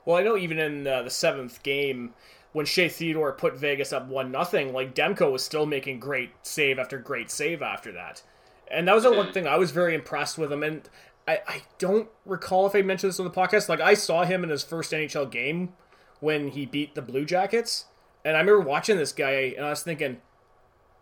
[0.05, 2.15] Well, I know even in uh, the seventh game,
[2.53, 6.79] when Shea Theodore put Vegas up one nothing, like Demko was still making great save
[6.79, 8.23] after great save after that,
[8.69, 9.33] and that was the one Mm-hmm.
[9.33, 10.63] thing I was very impressed with him.
[10.63, 10.89] And
[11.31, 13.69] I, I don't recall if I mentioned this on the podcast.
[13.69, 15.75] Like I saw him in his first NHL game
[16.21, 17.87] when he beat the Blue Jackets,
[18.25, 20.21] and I remember watching this guy, and I was thinking,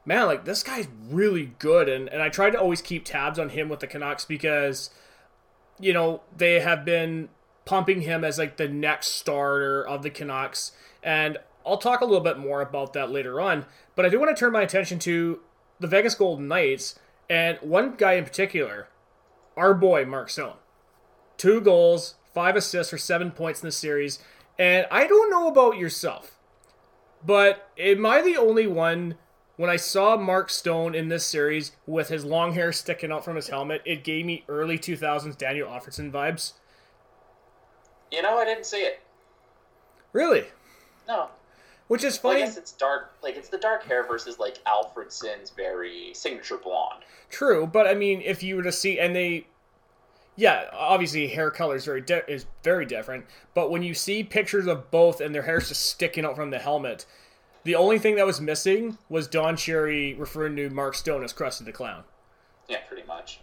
[0.05, 1.89] man, like this guy's really good.
[1.89, 4.91] And and I tried to always keep tabs on him with the Canucks because,
[5.81, 7.31] you know, they have been
[7.65, 10.73] pumping him as like the next starter of the Canucks.
[11.03, 13.67] And I'll talk a little bit more about that later on.
[13.95, 15.41] But I do want to turn my attention to
[15.81, 18.89] the Vegas Golden Knights and one guy in particular,
[19.59, 20.55] our boy Mark Stone.
[21.37, 24.21] Two goals, five assists for seven points in the series.
[24.59, 26.39] And I don't know about yourself,
[27.25, 29.17] but am I the only one
[29.57, 33.37] when I saw Mark Stone in this series with his long hair sticking out from
[33.37, 36.53] his helmet, it gave me early 2000s Daniel Alfredsson vibes?
[38.13, 39.01] You know, I didn't see it.
[40.13, 40.45] Really?
[41.09, 41.29] No.
[41.89, 42.47] Which is Well, I funny.
[42.47, 43.15] guess it's dark.
[43.23, 47.03] Like it's the dark hair versus like Alfredsson's very signature blonde.
[47.31, 49.47] True, but I mean, if you were to see, and they,
[50.37, 53.25] yeah, obviously hair color is very di- is very different.
[53.55, 56.59] But when you see pictures of both and their hair's just sticking out from the
[56.59, 57.07] helmet,
[57.65, 61.65] the only thing that was missing was Don Cherry referring to Mark Stone as Krusty
[61.65, 62.05] the Clown.
[62.69, 63.41] Yeah, pretty much.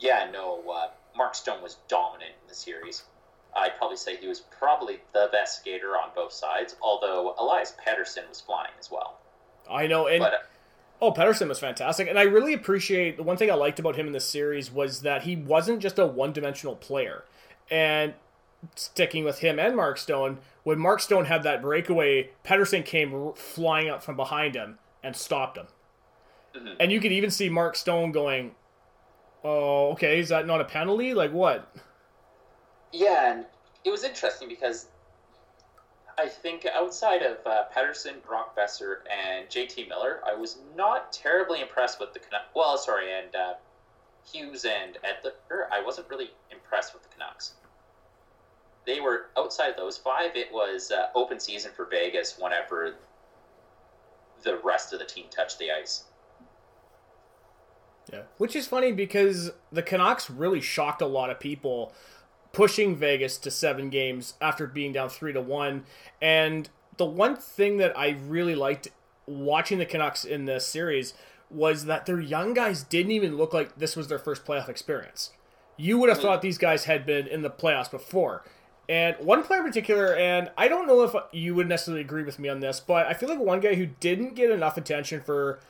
[0.00, 0.62] Yeah, no.
[0.68, 3.04] Uh, Mark Stone was dominant in the series.
[3.54, 6.76] I'd probably say he was probably the best skater on both sides.
[6.82, 9.18] Although Elias Pettersson was flying as well.
[9.70, 10.38] I know, and But uh,
[11.02, 14.06] Oh, Pettersson was fantastic, and I really appreciate the one thing I liked about him
[14.06, 17.24] in this series was that he wasn't just a one-dimensional player.
[17.70, 18.12] And
[18.74, 23.34] sticking with him and Mark Stone, when Mark Stone had that breakaway, Pettersson came r-
[23.34, 25.68] flying up from behind him and stopped him.
[26.54, 26.76] Mhm.
[26.78, 28.54] And you could even see Mark Stone going,
[29.42, 31.14] "Oh, okay, is that not a penalty?
[31.14, 31.66] Like what?"
[32.92, 33.44] Yeah, and
[33.84, 34.88] it was interesting because
[36.18, 41.60] I think outside of uh, Pettersson, Brock Boeser, and JT Miller, I was not terribly
[41.60, 42.48] impressed with the Canucks.
[42.54, 43.54] Well, sorry, and uh,
[44.30, 47.54] Hughes and Edler, I wasn't really impressed with the Canucks.
[48.86, 50.36] They were outside those five.
[50.36, 52.96] It was uh, open season for Vegas whenever
[54.42, 56.04] the rest of the team touched the ice.
[58.12, 58.22] Yeah.
[58.38, 61.92] Which is funny because the Canucks really shocked a lot of people
[62.52, 65.84] pushing Vegas to seven games after being down three to one.
[66.20, 68.88] And the one thing that I really liked
[69.26, 71.14] watching the Canucks in this series
[71.50, 75.30] was that their young guys didn't even look like this was their first playoff experience.
[75.76, 76.22] You would have mm.
[76.22, 78.44] thought these guys had been in the playoffs before.
[78.88, 82.40] And one player in particular, and I don't know if you would necessarily agree with
[82.40, 85.60] me on this, but I feel like one guy who didn't get enough attention for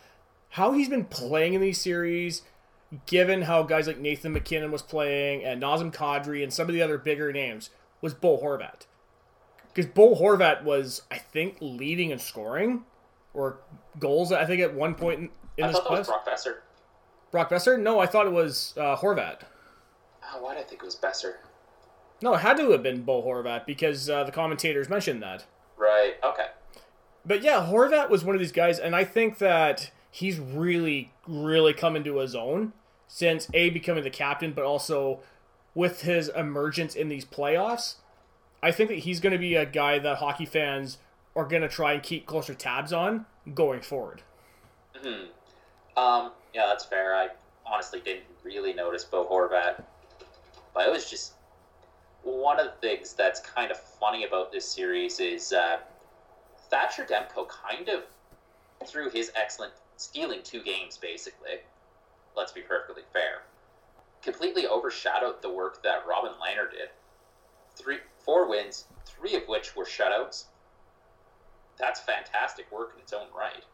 [0.51, 2.43] how he's been playing in these series,
[3.07, 6.83] given how guys like Nathan MacKinnon was playing and Nazem Kadri and some of the
[6.83, 8.87] other bigger names, was Bo Horvat.
[9.69, 12.85] Because Bo Horvat was, I think, leading in scoring
[13.35, 13.59] or
[13.99, 14.33] goals.
[14.33, 16.07] I think at one point in, in I this thought that was.
[16.09, 16.55] Brock Boeser.
[17.31, 17.81] Brock Boeser?
[17.81, 19.43] No, I thought it was uh, Horvat.
[20.33, 21.35] Oh, why did I think it was Boeser?
[22.23, 25.47] No, it had to have been Bo Horvat because uh, the commentators mentioned that.
[25.79, 26.15] Right.
[26.23, 26.47] Okay.
[27.25, 31.73] But yeah, Horvat was one of these guys, and I think that he's really, really
[31.73, 32.73] come into his own
[33.13, 35.19] since A, becoming the captain, but also
[35.75, 37.97] with his emergence in these playoffs.
[38.63, 40.99] I think that he's going to be a guy that hockey fans
[41.35, 44.23] are going to try and keep closer tabs on going forward.
[44.97, 45.25] Hmm.
[45.97, 47.17] Um, yeah, that's fair.
[47.17, 47.31] I
[47.67, 49.83] honestly didn't really notice Bo Horvat,
[50.73, 51.33] but it was just
[52.23, 55.79] one of the things that's kind of funny about this series is uh,
[56.69, 58.05] Thatcher Demko kind of
[58.87, 61.59] through his excellent stealing two games basically.
[62.37, 63.43] Let's be perfectly fair.
[64.23, 66.91] Completely overshadowed the work that Robin Lehner did.
[67.77, 70.45] Three, four wins, three of which were shutouts.
[71.79, 73.65] That's fantastic work in its own right.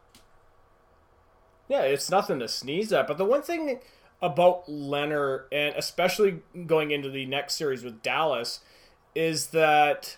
[1.69, 3.09] Yeah, it's nothing to sneeze at.
[3.09, 3.81] But the one thing
[4.23, 8.61] about Leonard, and especially going into the next series with Dallas,
[9.15, 10.17] is that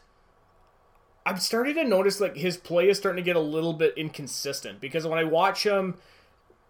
[1.25, 4.81] I'm starting to notice like his play is starting to get a little bit inconsistent
[4.81, 5.97] because when I watch him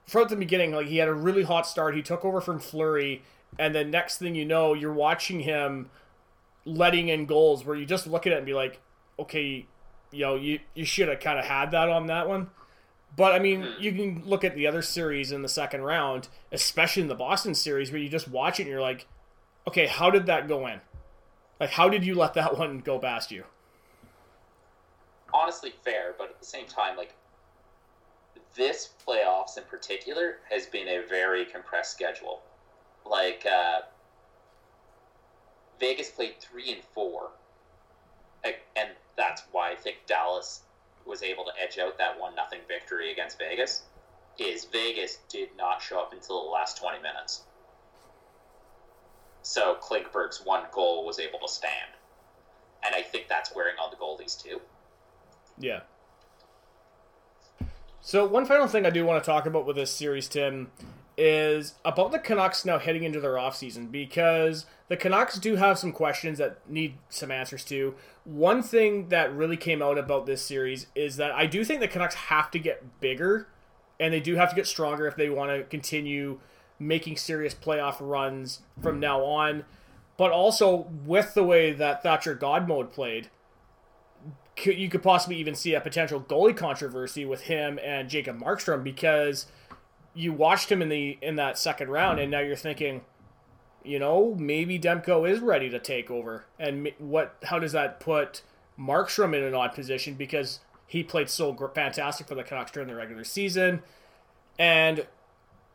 [0.08, 3.22] from the beginning, like he had a really hot start, he took over from Fleury,
[3.58, 5.90] and then next thing you know, you're watching him
[6.64, 8.80] letting in goals where you just look at it and be like,
[9.18, 9.66] okay,
[10.10, 12.48] you know, you you should have kind of had that on that one.
[13.16, 13.82] But I mean, hmm.
[13.82, 17.54] you can look at the other series in the second round, especially in the Boston
[17.54, 19.06] series, where you just watch it and you're like,
[19.66, 20.80] okay, how did that go in?
[21.60, 23.44] Like, how did you let that one go past you?
[25.34, 27.14] Honestly, fair, but at the same time, like
[28.56, 32.42] this playoffs in particular has been a very compressed schedule.
[33.04, 33.80] Like uh,
[35.80, 37.30] Vegas played three and four,
[38.44, 40.62] and that's why I think Dallas
[41.06, 43.82] was able to edge out that one nothing victory against Vegas.
[44.38, 47.42] Is Vegas did not show up until the last twenty minutes,
[49.42, 51.92] so Klingberg's one goal was able to stand,
[52.84, 54.60] and I think that's wearing on the goalies too.
[55.58, 55.80] Yeah.
[58.08, 60.70] So one final thing I do want to talk about with this series, Tim,
[61.18, 65.92] is about the Canucks now heading into their offseason because the Canucks do have some
[65.92, 67.94] questions that need some answers to.
[68.24, 71.86] One thing that really came out about this series is that I do think the
[71.86, 73.46] Canucks have to get bigger
[74.00, 76.40] and they do have to get stronger if they want to continue
[76.78, 79.66] making serious playoff runs from now on.
[80.16, 83.28] But also with the way that Thatcher Godmode played,
[84.64, 89.46] you could possibly even see a potential goalie controversy with him and Jacob Markstrom because
[90.14, 93.02] you watched him in the in that second round and now you're thinking
[93.84, 96.44] you know maybe Demko is ready to take over.
[96.58, 98.42] And what how does that put
[98.78, 100.14] Markstrom in an odd position?
[100.14, 103.82] Because he played so fantastic for the Canucks during the regular season.
[104.58, 105.06] And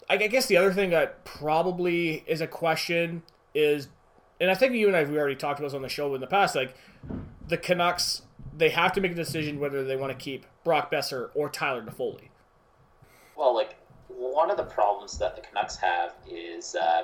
[0.10, 3.88] I guess the other thing that probably is a question is
[4.41, 6.22] and I think you and I we already talked about this on the show in
[6.22, 6.76] the past like
[7.48, 8.24] the Canucks
[8.56, 11.82] they have to make a decision whether they want to keep Brock Boeser or Tyler
[11.84, 12.30] Toffoli.
[13.36, 13.76] Well, like
[14.08, 17.04] one of the problems that the Canucks have is uh,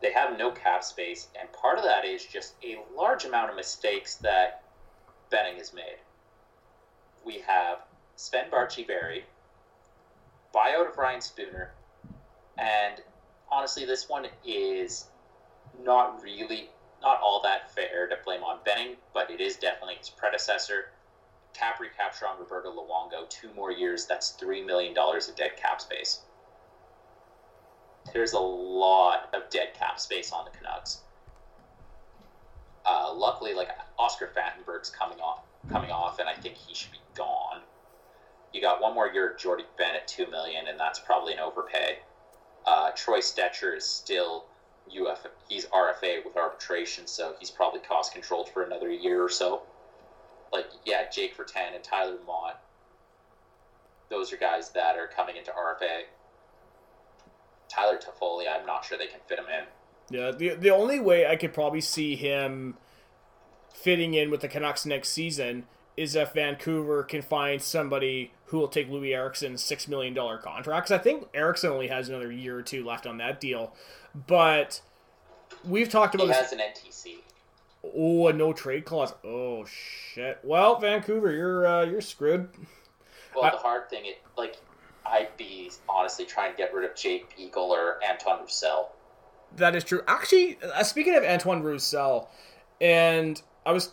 [0.00, 3.56] they have no cap space, and part of that is just a large amount of
[3.56, 4.62] mistakes that
[5.30, 5.98] Benning has made.
[7.24, 7.78] We have
[8.16, 8.86] Sven Baertschi
[10.54, 11.72] buyout of Ryan Spooner,
[12.56, 13.02] and
[13.50, 15.06] honestly, this one is
[15.84, 16.70] not really
[17.02, 20.90] not all that fair to blame on Benning, but it is definitely his predecessor.
[21.54, 26.20] Cap recapture on Roberto Luongo, two more years, that's $3 million of dead cap space.
[28.12, 31.00] There's a lot of dead cap space on the Canucks.
[32.86, 36.98] Uh, luckily, like Oscar Fantenberg's coming off, coming off, and I think he should be
[37.14, 37.60] gone.
[38.52, 41.40] You got one more year of Jordie Benn at two million, and that's probably an
[41.40, 41.98] overpay.
[42.66, 44.46] Uh, Troy Stecher is still
[44.88, 49.62] UF, he's RFA with arbitration, so he's probably cost controlled for another year or so.
[50.52, 52.58] Like, yeah, Jake Virtanen and Tyler Motte,
[54.10, 56.02] those are guys that are coming into RFA.
[57.68, 60.18] Tyler Toffoli, I'm not sure they can fit him in.
[60.18, 62.78] Yeah, the, the only way I could probably see him
[63.74, 65.66] fitting in with the Canucks next season
[65.98, 70.86] is if Vancouver can find somebody who will take Loui Eriksson's six million dollar contract.
[70.86, 73.74] Because I think Eriksson only has another year or two left on that deal.
[74.26, 74.80] But
[75.64, 76.36] we've talked about he this.
[76.36, 77.16] has an NTC.
[77.96, 79.12] Oh, a no trade clause.
[79.24, 80.38] Oh shit.
[80.44, 82.48] Well, Vancouver, you're uh, you're screwed.
[83.34, 84.56] Well, I, the hard thing, it like
[85.04, 88.92] I'd be honestly trying to get rid of Jay Beagle or Antoine Roussel.
[89.56, 90.02] That is true.
[90.06, 92.28] Actually, uh, speaking of Antoine Roussel,
[92.80, 93.92] and I was,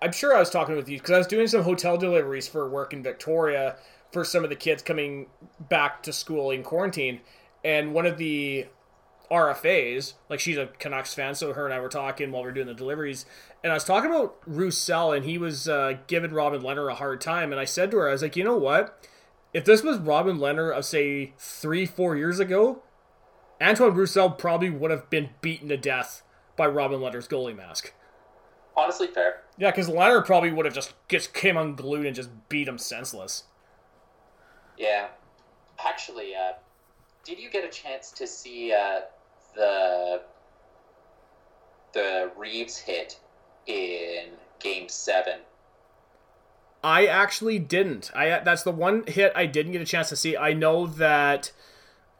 [0.00, 2.68] I'm sure I was talking with you because I was doing some hotel deliveries for
[2.68, 3.76] work in Victoria
[4.12, 5.26] for some of the kids coming
[5.58, 7.20] back to school in quarantine,
[7.64, 8.66] and one of the
[9.30, 10.14] RFAs.
[10.28, 12.66] Like she's a Canucks fan, so her and I were talking while we are doing
[12.66, 13.26] the deliveries,
[13.62, 17.20] and I was talking about Roussel, and he was uh, giving Robin Lehner a hard
[17.20, 19.08] time, and I said to her, I was like, you know what?
[19.52, 22.82] If this was Robin Lehner of say three, four years ago,
[23.62, 26.22] Antoine Roussel probably would have been beaten to death
[26.56, 27.92] by Robin Lehner's goalie mask.
[28.76, 29.42] Honestly, fair.
[29.56, 33.44] Yeah, because Lehner probably would have just just came unglued and just beat him senseless.
[34.76, 35.08] Yeah,
[35.78, 36.54] actually, uh,
[37.24, 39.02] did you get a chance to see uh,
[39.54, 40.22] the
[41.92, 43.18] the Reaves hit
[43.66, 45.38] in Game Seven?
[46.82, 48.10] I actually didn't.
[48.14, 50.36] I that's the one hit I didn't get a chance to see.
[50.36, 51.52] I know that.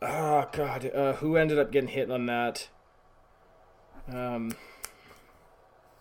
[0.01, 2.69] Oh God, uh, who ended up getting hit on that?
[4.09, 4.53] Um.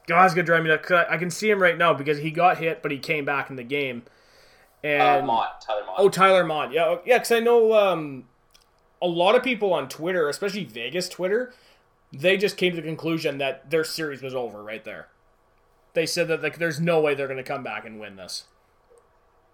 [0.08, 0.92] God's gonna drive me nuts.
[0.92, 3.56] I can see him right now because he got hit, but he came back in
[3.56, 4.04] the game.
[4.84, 5.96] And uh, Motte, Tyler Motte.
[5.98, 6.74] Oh, Tyler Motte.
[6.74, 7.18] Yeah, yeah.
[7.18, 8.26] Because I know um,
[9.02, 11.54] a lot of people on Twitter, especially Vegas Twitter,
[12.12, 15.08] they just came to the conclusion that their series was over right there.
[15.94, 18.46] They said that like there's no way they're going to come back and win this.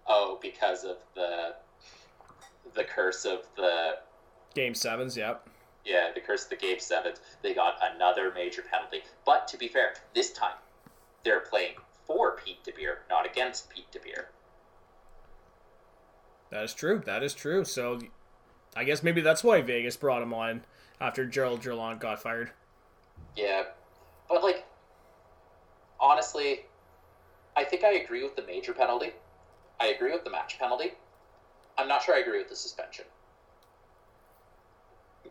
[0.06, 1.54] Oh, because of the
[2.74, 3.98] the curse of the
[4.54, 5.16] game sevens.
[5.16, 5.46] Yep.
[5.46, 5.50] Yeah,
[6.14, 7.20] the curse of the game sevens.
[7.42, 9.02] They got another major penalty.
[9.24, 10.56] But to be fair, this time
[11.24, 11.74] they're playing
[12.06, 14.24] for Pete DeBoer, not against Pete DeBoer.
[16.50, 17.02] That is true.
[17.04, 17.64] That is true.
[17.64, 18.00] So
[18.76, 20.62] I guess maybe that's why Vegas brought him on
[21.00, 22.50] after Gerard Gallant got fired.
[23.36, 23.64] Yeah,
[24.28, 24.64] but like
[26.00, 26.66] honestly,
[27.56, 29.12] I think I agree with the major penalty.
[29.80, 30.92] I agree with the match penalty.
[31.78, 33.04] I'm not sure I agree with the suspension.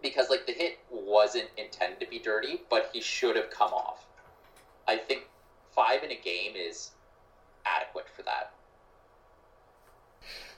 [0.01, 4.05] Because like the hit wasn't intended to be dirty, but he should have come off.
[4.87, 5.23] I think
[5.75, 6.91] five in a game is
[7.65, 8.53] adequate for that.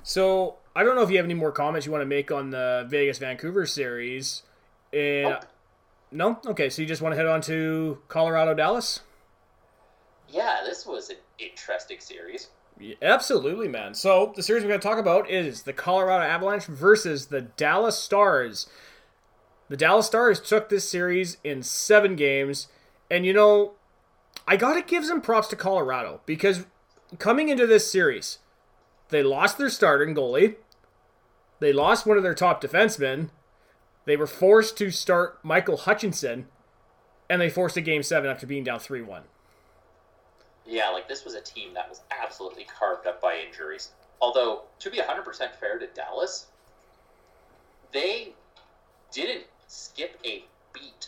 [0.03, 2.49] So I don't know if you have any more comments you want to make on
[2.49, 4.43] the Vegas Vancouver series.
[4.93, 5.45] And nope.
[6.11, 6.69] no, okay.
[6.69, 9.01] So you just want to head on to Colorado Dallas?
[10.29, 12.49] Yeah, this was an interesting series.
[12.79, 13.93] Yeah, absolutely, man.
[13.93, 17.97] So the series we're going to talk about is the Colorado Avalanche versus the Dallas
[17.97, 18.67] Stars.
[19.71, 22.67] The Dallas Stars took this series in seven games,
[23.09, 23.75] and you know,
[24.45, 26.65] I gotta give some props to Colorado because
[27.19, 28.39] coming into this series,
[29.11, 30.55] they lost their starting goalie.
[31.61, 33.29] They lost one of their top defensemen.
[34.03, 36.47] They were forced to start Michael Hutchinson,
[37.29, 39.23] and they forced a game seven after being down 3 1.
[40.65, 43.91] Yeah, like this was a team that was absolutely carved up by injuries.
[44.19, 46.47] Although, to be 100% fair to Dallas,
[47.93, 48.33] they
[49.13, 50.43] didn't skip a
[50.73, 51.07] beat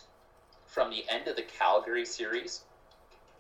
[0.68, 2.62] from the end of the Calgary series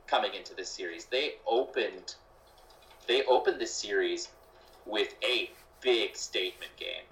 [0.05, 1.05] coming into this series.
[1.05, 2.15] They opened
[3.07, 4.29] they opened the series
[4.85, 5.49] with a
[5.81, 7.05] big statement game,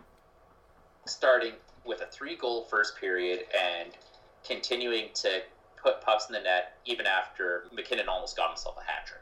[1.06, 1.54] starting
[1.86, 3.92] with a three goal first period and
[4.46, 5.42] continuing to
[5.82, 9.22] put pucks in the net even after MacKinnon almost got himself a hat trick.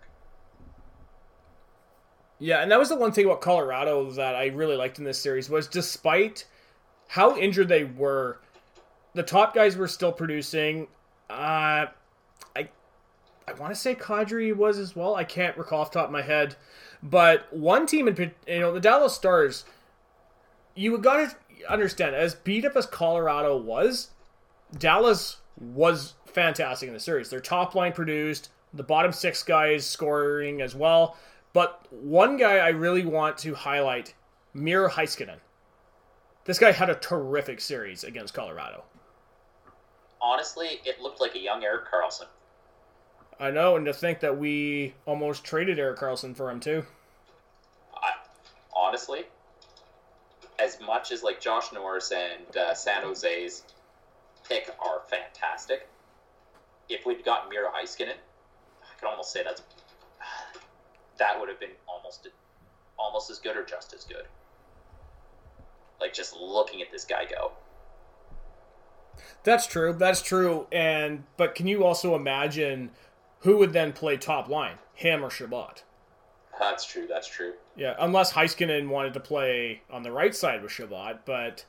[2.40, 5.22] Yeah, and that was the one thing about Colorado that I really liked in this
[5.22, 6.46] series was despite
[7.10, 8.40] how injured they were,
[9.20, 10.88] the top guys were still producing.
[11.30, 11.88] Uh,
[12.56, 12.70] I
[13.46, 15.14] I want to say Kadri was as well.
[15.14, 16.56] I can't recall off top of my head.
[17.04, 19.66] But one team in you know the Dallas Stars,
[20.74, 24.12] you got to understand as beat up as Colorado was,
[24.78, 27.30] Dallas was fantastic in the series.
[27.30, 31.18] Their top line produced, the bottom six guys scoring as well.
[31.52, 34.14] But one guy I really want to highlight,
[34.54, 35.40] Miro Heiskanen.
[36.50, 38.84] This guy had a terrific series against Colorado.
[40.22, 42.28] Honestly, it looked like a young Erik Karlsson.
[43.40, 46.86] I know, and to think that we almost traded Erik Karlsson for him too.
[47.96, 48.12] I,
[48.76, 49.26] honestly,
[50.60, 53.64] as much as like Josh Norris and uh, San Jose's
[54.48, 55.88] pick are fantastic,
[56.90, 59.62] if we'd gotten Miro Heiskanen, I could almost say that's
[61.18, 62.28] that would have been almost
[62.98, 64.26] almost as good or just as good.
[66.02, 67.52] Like just looking at this guy go.
[69.44, 69.94] That's true.
[69.94, 70.68] That's true.
[70.72, 72.92] And but can you also imagine
[73.40, 75.84] who would then play top line, him or Chabot?
[76.60, 77.08] That's true.
[77.08, 77.54] That's true.
[77.76, 81.64] Yeah, unless Heiskanen wanted to play on the right side with Chabot, but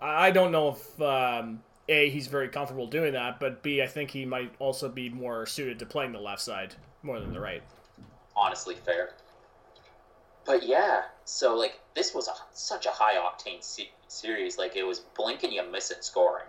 [0.00, 4.10] I don't know if um, a he's very comfortable doing that, but b I think
[4.10, 7.62] he might also be more suited to playing the left side more than the right.
[8.36, 9.10] Honestly, fair.
[10.44, 14.58] But yeah, so like this was a, such a high octane se- series.
[14.58, 16.46] Like it was blink and you miss it scoring.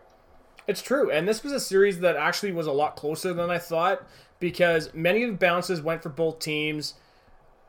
[0.68, 3.60] It's true, and this was a series that actually was a lot closer than I
[3.60, 4.04] thought
[4.40, 6.96] because many of the bounces went for both teams.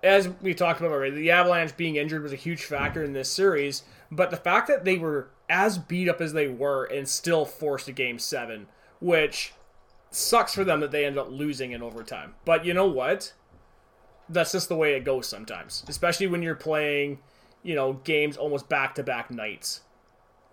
[0.03, 3.31] As we talked about already, the Avalanche being injured was a huge factor in this
[3.31, 7.45] series, but the fact that they were as beat up as they were and still
[7.45, 8.67] forced a game seven,
[9.01, 9.53] which
[10.11, 12.35] sucks for them that they end up losing in overtime.
[12.45, 13.33] But you know what?
[14.29, 17.19] That's just the way it goes sometimes, especially when you're playing,
[17.63, 19.83] you know, games almost back to back nights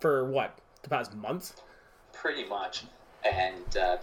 [0.04, 1.62] for what the past month
[2.12, 2.84] pretty much.
[3.24, 3.98] And uh,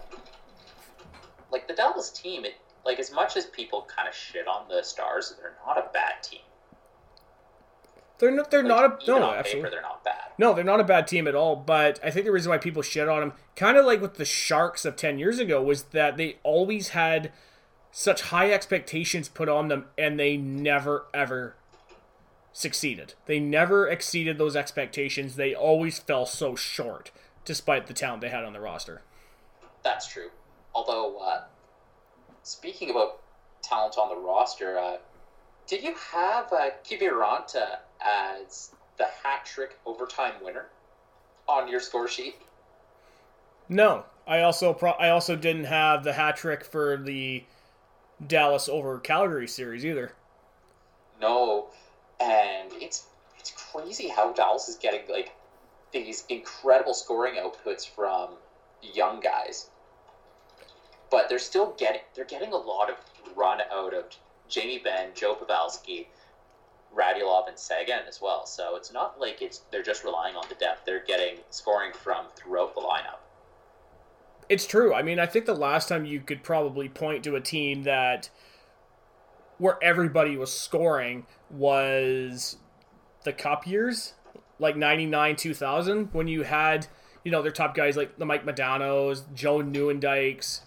[1.53, 2.55] like the Dallas team, it
[2.87, 6.23] like as much as people kind of shit on the Stars, they're not a bad
[6.23, 6.41] team.
[8.19, 8.51] They're not.
[8.51, 9.31] They're like, not a no.
[9.31, 10.33] absolutely, paper, they're not bad.
[10.39, 11.55] No, they're not a bad team at all.
[11.55, 14.25] But I think the reason why people shit on them, kind of like with the
[14.25, 17.31] Sharks of ten years ago, was that they always had
[17.91, 21.57] such high expectations put on them, and they never ever
[22.53, 23.15] succeeded.
[23.27, 25.37] They never exceeded those expectations.
[25.37, 27.11] They always fell so short
[27.45, 29.03] despite the talent they had on the roster.
[29.83, 30.31] That's true.
[30.75, 31.45] Although, uh,
[32.43, 33.21] speaking about
[33.63, 34.97] talent on the roster, uh,
[35.67, 40.67] did you have uh, Kiviranta as the hat trick overtime winner
[41.49, 42.37] on your score sheet?
[43.69, 47.45] No, I also pro- I also didn't have the hat trick for the
[48.25, 50.13] Dallas over Calgary series either.
[51.21, 51.69] No,
[52.21, 53.07] and it's
[53.39, 55.33] it's crazy how Dallas is getting like
[55.93, 58.31] these incredible scoring outputs from
[58.83, 59.69] young guys,
[61.11, 62.97] but they're still getting they're getting a lot of
[63.37, 64.05] run out of
[64.49, 66.07] Jamie Benn, Joe Pavelski,
[66.95, 68.47] Radulov, and Seguin as well.
[68.47, 70.85] So it's not like it's they're just relying on the depth.
[70.85, 73.21] They're getting scoring from throughout the lineup.
[74.49, 74.93] It's true.
[74.93, 78.29] I mean, I think the last time you could probably point to a team that
[79.61, 82.57] where everybody was scoring was
[83.25, 84.15] the cup years,
[84.59, 86.87] like 99 2000, when you had,
[87.25, 90.61] you know, their top guys like the Mike Modanos, Joe Nieuwendyks,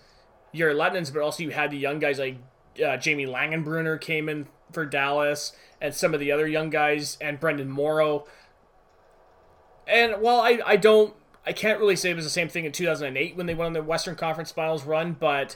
[0.52, 2.38] your Lehtinens, but also you had the young guys like
[2.86, 7.40] uh, Jamie Langenbrunner came in for Dallas, and some of the other young guys, and
[7.40, 8.28] Brendan Morrow.
[9.88, 11.16] And while I, I don't,
[11.48, 13.82] I can't really say it was the same thing in 2008 when they won the
[13.82, 15.56] Western Conference Finals run, but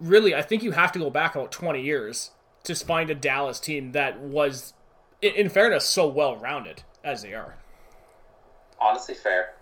[0.00, 2.30] really, I think you have to go back about 20 years
[2.64, 4.74] to find a Dallas team that was,
[5.22, 7.56] in, fairness, so well rounded as they are.
[8.80, 9.54] Honestly, fair.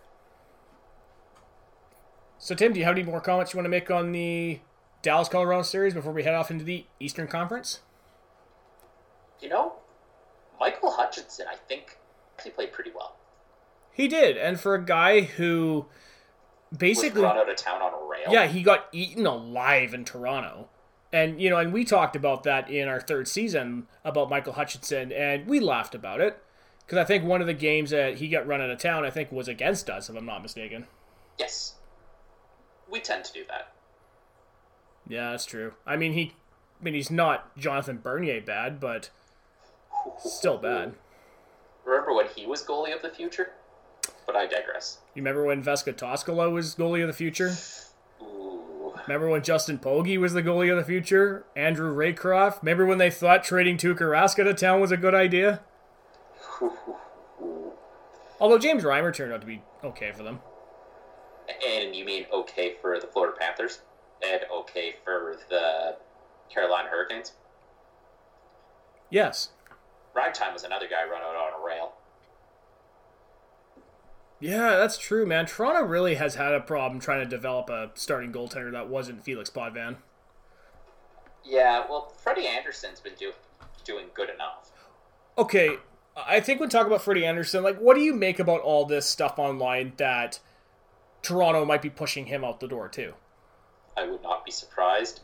[2.38, 4.60] So, Tim, do you have any more comments you want to make on the
[5.02, 7.80] Dallas Colorado series before we head off into the Eastern Conference?
[9.40, 9.74] You know,
[10.60, 11.98] Michael Hutchinson, I think,
[12.36, 13.16] actually played pretty well.
[13.92, 15.86] He did, and for a guy who
[16.78, 18.32] basically run out of town on a rail.
[18.32, 20.68] Yeah, he got eaten alive in Toronto.
[21.12, 25.12] And you know, and we talked about that in our third season about Michael Hutchinson,
[25.12, 26.42] and we laughed about it
[26.80, 29.10] because I think one of the games that he got run out of town, I
[29.10, 30.86] think, was against us, if I'm not mistaken.
[31.38, 31.74] Yes,
[32.90, 33.72] we tend to do that.
[35.08, 35.74] Yeah, that's true.
[35.86, 36.34] I mean, he,
[36.80, 39.10] I mean, he's not Jonathan Bernier bad, but
[40.18, 40.94] still bad.
[41.84, 43.52] Remember when he was goalie of the future?
[44.26, 44.98] But I digress.
[45.14, 47.54] You remember when Vesa Toskala was goalie of the future?
[48.20, 48.92] Ooh.
[49.06, 51.44] Remember when Justin Pogge was the goalie of the future?
[51.54, 52.62] Andrew Raycroft?
[52.62, 55.60] Remember when they thought trading Tuukka Rask to town was a good idea?
[58.40, 60.40] Although James Reimer turned out to be okay for them.
[61.66, 63.80] And you mean okay for the Florida Panthers?
[64.26, 65.96] And okay for the
[66.52, 67.32] Carolina Hurricanes?
[69.10, 69.50] Yes.
[70.14, 71.92] Ragtime was another guy run out on a rail.
[74.46, 75.46] Yeah, that's true, man.
[75.46, 79.50] Toronto really has had a problem trying to develop a starting goaltender that wasn't Felix
[79.50, 79.96] Potvin.
[81.44, 83.32] Yeah, well, Freddie Andersen's been do-
[83.82, 84.70] doing good enough.
[85.36, 85.78] Okay,
[86.16, 89.06] I think when talk about Freddie Anderson, like, what do you make about all this
[89.06, 90.38] stuff online that
[91.22, 93.14] Toronto might be pushing him out the door too?
[93.96, 95.22] I would not be surprised.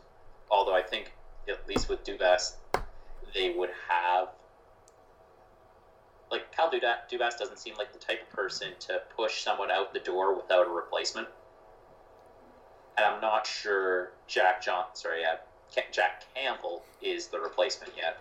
[0.51, 1.13] Although I think,
[1.47, 2.57] at least with Dubas,
[3.33, 4.27] they would have
[6.33, 9.99] like Cal Dubas doesn't seem like the type of person to push someone out the
[9.99, 11.27] door without a replacement.
[12.97, 15.37] And I'm not sure Jack John, sorry, uh,
[15.91, 18.17] Jack Campbell is the replacement yet.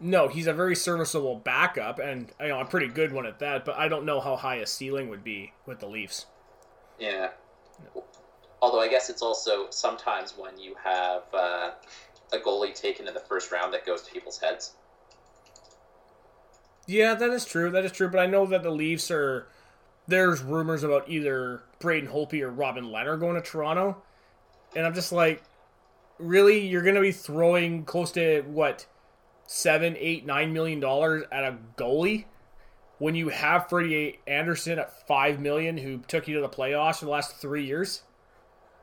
[0.00, 3.64] No, he's a very serviceable backup, and you know, a pretty good one at that.
[3.64, 6.26] But I don't know how high a ceiling would be with the Leafs.
[6.98, 7.28] Yeah.
[8.60, 11.70] Although I guess it's also sometimes when you have uh,
[12.32, 14.72] a goalie taken in the first round that goes to people's heads.
[16.86, 17.70] Yeah, that is true.
[17.70, 18.08] That is true.
[18.08, 19.46] But I know that the Leafs are.
[20.08, 24.02] There's rumors about either Braden Holtby or Robin Lehner going to Toronto,
[24.74, 25.42] and I'm just like,
[26.18, 28.86] really, you're going to be throwing close to what
[29.46, 32.24] seven, eight, nine million dollars at a goalie
[32.98, 37.04] when you have Freddie Andersen at five million, who took you to the playoffs for
[37.06, 38.02] the last three years.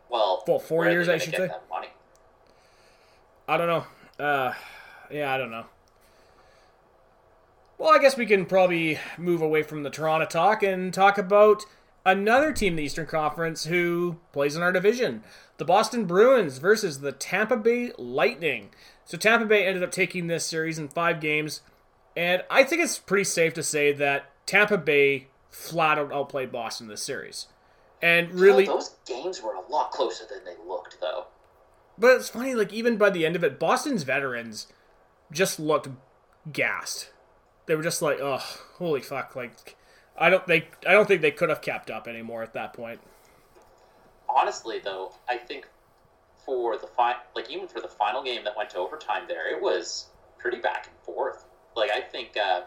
[0.10, 1.50] Well, well, four years, I should say.
[1.70, 1.88] Money?
[3.48, 4.24] I don't know.
[4.24, 4.54] Uh,
[5.12, 5.66] yeah, I don't know.
[7.80, 11.64] Well, I guess we can probably move away from the Toronto talk and talk about
[12.06, 15.24] another team in the Eastern Conference who plays in our division.
[15.58, 18.72] The Boston Bruins versus the Tampa Bay Lightning.
[19.06, 21.62] So Tampa Bay ended up taking this series in five games,
[22.18, 26.90] and I think it's pretty safe to say that Tampa Bay flat out outplayed Boston
[26.90, 27.48] this series.
[28.02, 31.28] And really, yeah, those games were a lot closer than they looked, though.
[31.98, 34.68] But it's funny, like even by the end of it, Boston's veterans
[35.32, 35.88] just looked
[36.52, 37.12] gassed
[37.70, 38.40] they were just like, oh,
[38.78, 39.36] holy fuck!
[39.36, 39.78] Like,
[40.18, 43.00] I don't think I don't think they could have kept up anymore at that point.
[44.28, 45.68] Honestly, though, I think
[46.44, 49.62] for the fi- like even for the final game that went to overtime, there it
[49.62, 50.08] was
[50.40, 51.46] pretty back and forth.
[51.76, 52.62] Like I think uh,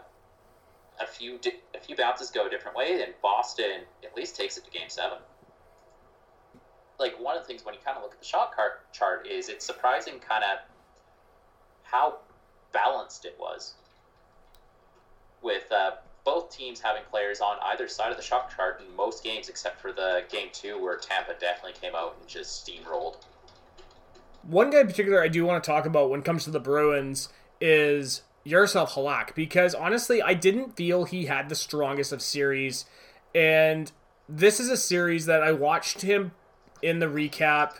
[1.01, 4.57] a few di- a few bounces go a different way, and Boston at least takes
[4.57, 5.17] it to game seven.
[6.97, 8.53] Like one of the things when you kind of look at the shot
[8.93, 10.59] chart is it's surprising kind of
[11.83, 12.19] how
[12.71, 13.73] balanced it was
[15.43, 15.91] with uh,
[16.23, 19.81] both teams having players on either side of the shot chart in most games, except
[19.81, 23.17] for the game two where Tampa definitely came out and just steamrolled.
[24.43, 26.59] One guy in particular I do want to talk about when it comes to the
[26.59, 27.29] Bruins
[27.61, 32.85] is Yaroslav Halak because honestly, I didn't feel he had the strongest of series,
[33.33, 33.91] and
[34.27, 36.31] this is a series that I watched him
[36.81, 37.75] in the recap,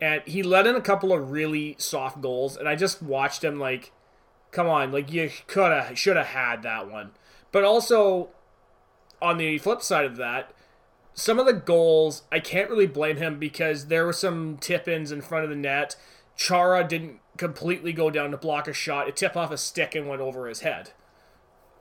[0.00, 3.60] and he let in a couple of really soft goals, and I just watched him
[3.60, 3.92] like
[4.50, 7.10] come on, like you could have, should have had that one.
[7.52, 8.28] But also,
[9.20, 10.52] on the flip side of that,
[11.14, 15.10] some of the goals, I can't really blame him because there were some tip ins
[15.10, 15.96] in front of the net.
[16.36, 19.08] Chara didn't completely go down to block a shot.
[19.08, 20.90] It tipped off a stick and went over his head.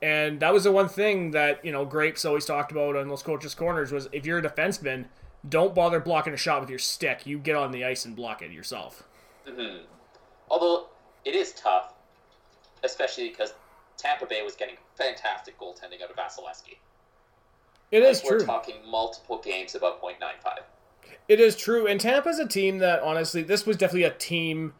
[0.01, 3.23] And that was the one thing that, you know, Grapes always talked about on those
[3.23, 5.05] coaches' corners was if you're a defenseman,
[5.47, 7.25] don't bother blocking a shot with your stick.
[7.25, 9.03] You get on the ice and block it yourself.
[9.47, 9.85] Mm-hmm.
[10.49, 10.87] Although
[11.25, 11.93] it is tough,
[12.83, 13.53] especially because
[13.97, 16.77] Tampa Bay was getting fantastic goaltending out of Vasilevskiy.
[17.91, 18.39] It is like true.
[18.39, 20.59] We're talking multiple games above .95.
[21.27, 21.87] It is true.
[21.87, 24.73] And Tampa's a team that, honestly, this was definitely a team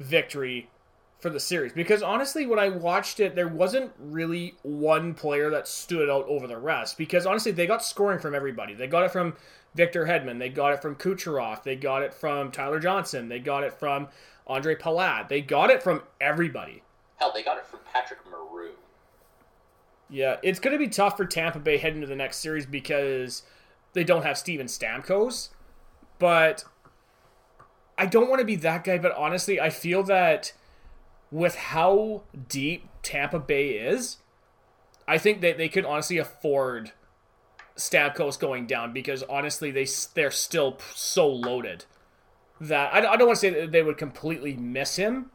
[0.00, 0.70] victory
[1.18, 1.72] for the series.
[1.72, 6.46] Because, honestly, when I watched it, there wasn't really one player that stood out over
[6.46, 6.98] the rest.
[6.98, 8.74] Because, honestly, they got scoring from everybody.
[8.74, 9.34] They got it from
[9.74, 10.38] Victor Hedman.
[10.38, 11.62] They got it from Kucherov.
[11.62, 13.28] They got it from Tyler Johnson.
[13.28, 14.08] They got it from
[14.46, 15.28] Andre Palat.
[15.28, 16.82] They got it from everybody.
[17.16, 18.72] Hell, they got it from Patrick Maroon.
[20.08, 23.42] Yeah, it's going to be tough for Tampa Bay heading into the next series because
[23.92, 25.48] they don't have Steven Stamkos.
[26.18, 26.64] But
[27.98, 30.52] I don't want to be that guy, but honestly, I feel that
[31.30, 34.18] with how deep Tampa Bay is,
[35.08, 36.92] I think that they could honestly afford
[37.76, 41.84] Stamkos going down because honestly, they they're still so loaded
[42.60, 45.30] that I, I don't want to say that they would completely miss him,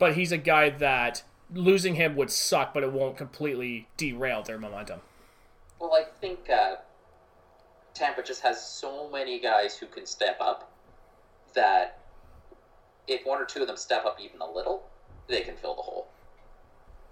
[0.00, 1.22] but he's a guy that
[1.52, 5.00] losing him would suck, but it won't completely derail their momentum.
[5.78, 6.76] Well, I think uh,
[7.92, 10.72] Tampa just has so many guys who can step up
[11.54, 11.98] that
[13.06, 14.88] if one or two of them step up even a little,
[15.28, 16.08] they can fill the hole.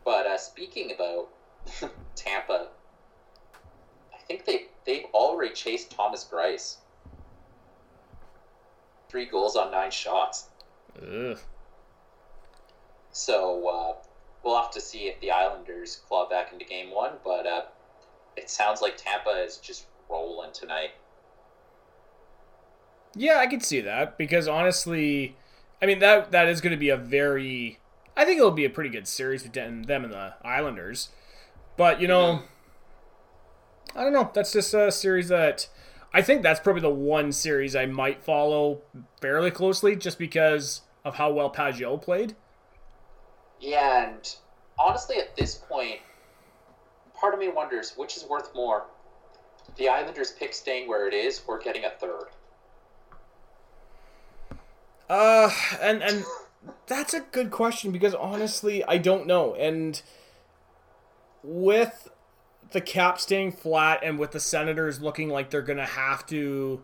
[0.03, 1.28] But uh, speaking about
[2.16, 2.68] Tampa,
[4.14, 6.76] I think they they've already chased Thomas Greiss.
[9.11, 10.49] Three goals on nine shots.
[11.03, 11.39] Ugh.
[13.12, 13.94] So uh,
[14.42, 17.62] we'll have to see if the Islanders claw back into game one, but uh,
[18.36, 20.90] it sounds like Tampa is just rolling tonight.
[23.14, 25.36] Yeah, I could see that because honestly,
[25.82, 27.80] I mean that that is going to be a very,
[28.16, 31.09] I think it'll be a pretty good series between them and the Islanders.
[31.76, 32.42] But you know,
[33.96, 34.30] I don't know.
[34.32, 35.68] That's just a series that
[36.12, 38.82] I think that's probably the one series I might follow
[39.20, 42.36] fairly closely, just because of how well Pageau played.
[43.66, 44.34] And
[44.78, 46.00] honestly, at this point,
[47.14, 48.84] part of me wonders which is worth more:
[49.76, 52.26] the Islanders pick staying where it is, or getting a third.
[55.09, 55.50] Uh,
[55.80, 56.24] and and
[56.86, 59.54] that's a good question because honestly, I don't know.
[59.54, 60.00] And
[61.42, 62.09] with
[62.72, 66.82] the cap staying flat and with the Senators looking like they're going to have to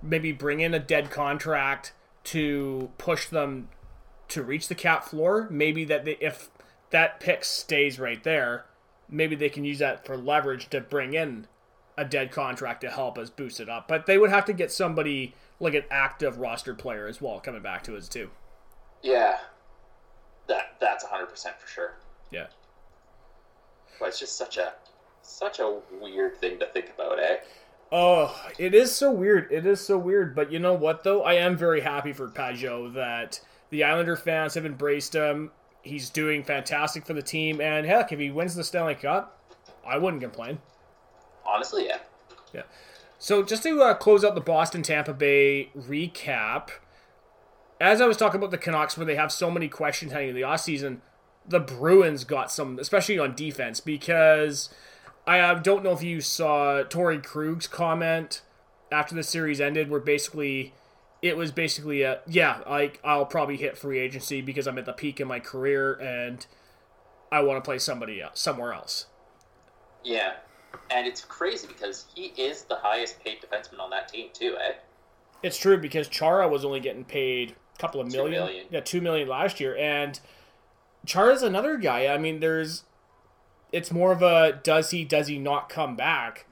[0.00, 1.92] maybe bring in a dead contract
[2.24, 3.68] to push them
[4.32, 6.50] to reach the cap floor, maybe that they, if
[6.90, 8.66] that pick stays right there,
[9.08, 11.46] maybe they can use that for leverage to bring in
[11.96, 13.86] a dead contract to help us boost it up.
[13.86, 17.62] But they would have to get somebody like an active roster player as well coming
[17.62, 18.30] back to us too.
[19.02, 19.38] Yeah,
[20.48, 21.94] that that's hundred percent for sure.
[22.30, 22.46] Yeah.
[23.98, 24.72] But it's just such a
[25.22, 27.36] such a weird thing to think about, eh?
[27.90, 29.52] Oh, it is so weird.
[29.52, 30.34] It is so weird.
[30.34, 31.22] But you know what though?
[31.22, 33.40] I am very happy for Pageau that
[33.72, 35.50] the Islander fans have embraced him.
[35.80, 39.40] He's doing fantastic for the team, and heck, if he wins the Stanley Cup,
[39.84, 40.58] I wouldn't complain.
[41.44, 41.98] Honestly, yeah.
[42.52, 42.62] Yeah.
[43.18, 46.68] So just to uh, close out the Boston Tampa Bay recap,
[47.80, 50.40] as I was talking about the Canucks, where they have so many questions heading into
[50.40, 50.98] the offseason,
[51.48, 54.68] the Bruins got some, especially on defense, because
[55.26, 58.42] I uh, don't know if you saw Torey Krug's comment
[58.92, 60.74] after the series ended, where basically
[61.22, 64.92] it was basically a yeah, like I'll probably hit free agency because I'm at the
[64.92, 66.44] peak of my career and
[67.30, 69.06] I want to play somebody else, somewhere else.
[70.04, 70.32] Yeah,
[70.90, 74.72] and it's crazy because he is the highest paid defenseman on that team too, eh?
[75.42, 78.66] It's true because Chara was only getting paid a couple of Two million, million.
[78.70, 80.18] yeah, two million last year, and
[81.06, 82.06] Chara's another guy.
[82.12, 82.84] I mean, there's,
[83.72, 86.46] it's more of a does he does he not come back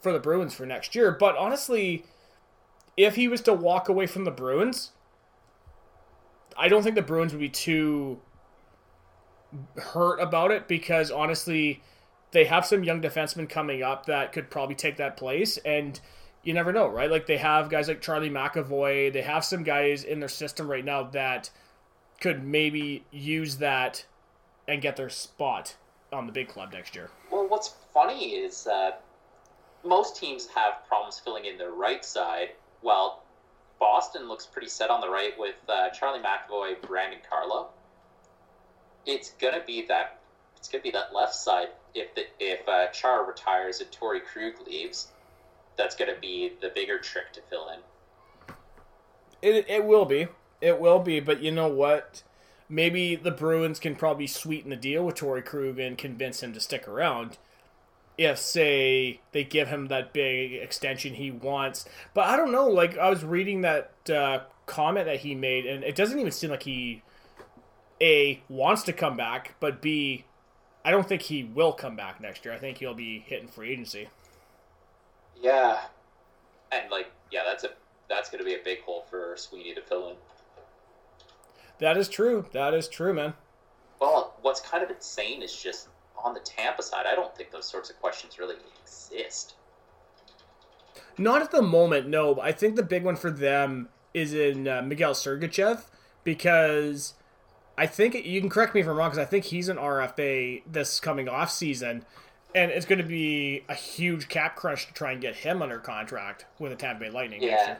[0.00, 1.10] for the Bruins for next year?
[1.12, 2.04] But honestly,
[2.96, 4.92] if he was to walk away from the Bruins,
[6.56, 8.20] I don't think the Bruins would be too
[9.76, 11.82] hurt about it because honestly,
[12.32, 16.00] they have some young defensemen coming up that could probably take that place, and
[16.42, 17.10] you never know, right?
[17.10, 20.84] Like they have guys like Charlie McAvoy, they have some guys in their system right
[20.84, 21.50] now that
[22.20, 24.06] could maybe use that
[24.68, 25.76] and get their spot
[26.12, 27.10] on the big club next year.
[27.30, 29.02] Well, what's funny is that
[29.84, 32.50] most teams have problems filling in their right side,
[32.82, 33.22] while
[33.80, 37.68] Boston looks pretty set on the right with uh, Charlie McAvoy, Brandon Carlo.
[39.06, 40.20] it's gonna be that
[40.56, 41.68] it's gonna be that left side.
[41.94, 45.08] If the if uh, Char retires and Torey Krug leaves,
[45.76, 47.80] that's gonna be the bigger trick to fill in.
[49.42, 50.28] It it will be.
[50.60, 52.22] It will be, but you know what?
[52.68, 56.60] Maybe the Bruins can probably sweeten the deal with Torey Krug and convince him to
[56.60, 57.36] stick around.
[58.18, 62.68] If say they give him that big extension he wants, but I don't know.
[62.68, 66.50] Like I was reading that uh, comment that he made, and it doesn't even seem
[66.50, 67.02] like he
[68.00, 70.24] a wants to come back, but b
[70.84, 72.52] I don't think he will come back next year.
[72.52, 74.08] I think he'll be hitting free agency.
[75.40, 75.80] Yeah,
[76.70, 77.70] and like yeah, that's a
[78.08, 80.16] that's going to be a big hole for Sweeney to fill in.
[81.78, 82.46] That is true.
[82.52, 83.34] That is true, man.
[84.00, 85.88] Well, what's kind of insane is just
[86.22, 87.06] on the Tampa side.
[87.06, 89.54] I don't think those sorts of questions really exist.
[91.18, 92.34] Not at the moment, no.
[92.34, 95.84] But I think the big one for them is in uh, Miguel Sergachev
[96.24, 97.14] because
[97.76, 100.62] I think you can correct me if I'm wrong because I think he's an RFA
[100.70, 102.04] this coming off season,
[102.54, 105.78] and it's going to be a huge cap crunch to try and get him under
[105.78, 107.42] contract with the Tampa Bay Lightning.
[107.42, 107.76] Yeah,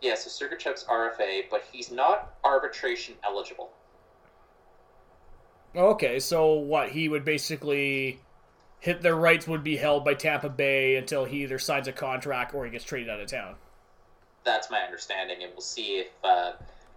[0.00, 0.14] yeah.
[0.14, 3.70] So Sergachev's RFA, but he's not arbitration eligible.
[5.76, 8.20] Okay, so what he would basically
[8.78, 12.54] hit their rights would be held by Tampa Bay until he either signs a contract
[12.54, 13.56] or he gets traded out of town.
[14.44, 16.52] That's my understanding, and we'll see if uh,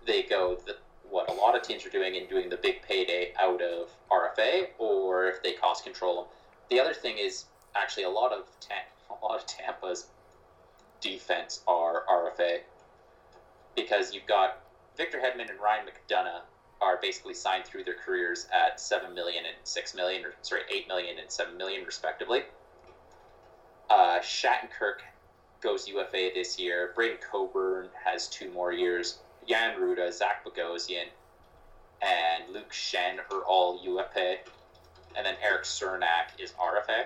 [0.06, 0.76] they go the,
[1.10, 4.68] what a lot of teams are doing and doing the big payday out of RFA,
[4.78, 6.28] or if they cost control him.
[6.70, 8.44] The other thing is actually a lot of
[9.10, 10.08] a lot of Tampa's
[11.02, 12.60] defense are RFA
[13.76, 14.60] because you've got
[14.98, 16.42] Victor Hedman and Ryan McDonagh
[16.82, 20.88] are basically signed through their careers at seven million and six million, or sorry, eight
[20.88, 22.44] million and seven million respectively.
[23.90, 25.00] Uh, Shattenkirk
[25.62, 26.92] goes UFA this year.
[26.96, 29.20] Braydon Coburn has two more years.
[29.48, 31.06] Jan Rutta, Zach Bogosian,
[32.02, 34.38] and Luke Schenn are all UFA.
[35.16, 37.06] And then Erik Cernak is RFA.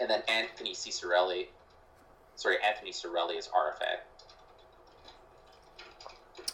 [0.00, 1.48] And then Anthony Cirelli,
[2.34, 4.00] sorry, Anthony Cirelli is RFA.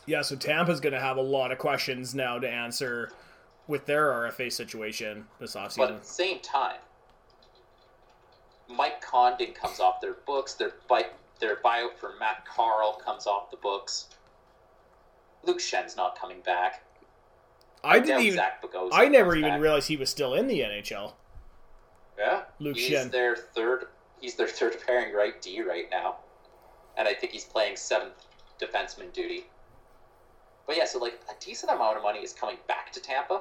[0.08, 3.12] Yeah, so Tampa's going to have a lot of questions now to answer
[3.66, 5.76] with their RFA situation this offseason.
[5.76, 6.78] But at the same time,
[8.68, 10.54] Mike Condon comes off their books.
[10.54, 11.06] Their buy,
[11.40, 14.06] their buyout for Matt Carle comes off the books.
[15.44, 16.82] Luke Schenn's not coming back.
[17.84, 18.40] I didn't even.
[18.92, 19.60] I never even back.
[19.60, 21.12] realized he was still in the NHL.
[22.18, 23.10] Yeah, Luke he's Schenn.
[23.10, 23.88] their third.
[24.20, 26.16] He's their third pairing right D right now,
[26.96, 28.26] and I think he's playing seventh
[28.58, 29.44] defenseman duty.
[30.68, 33.40] But yeah, so like a decent amount of money is coming back to Tampa.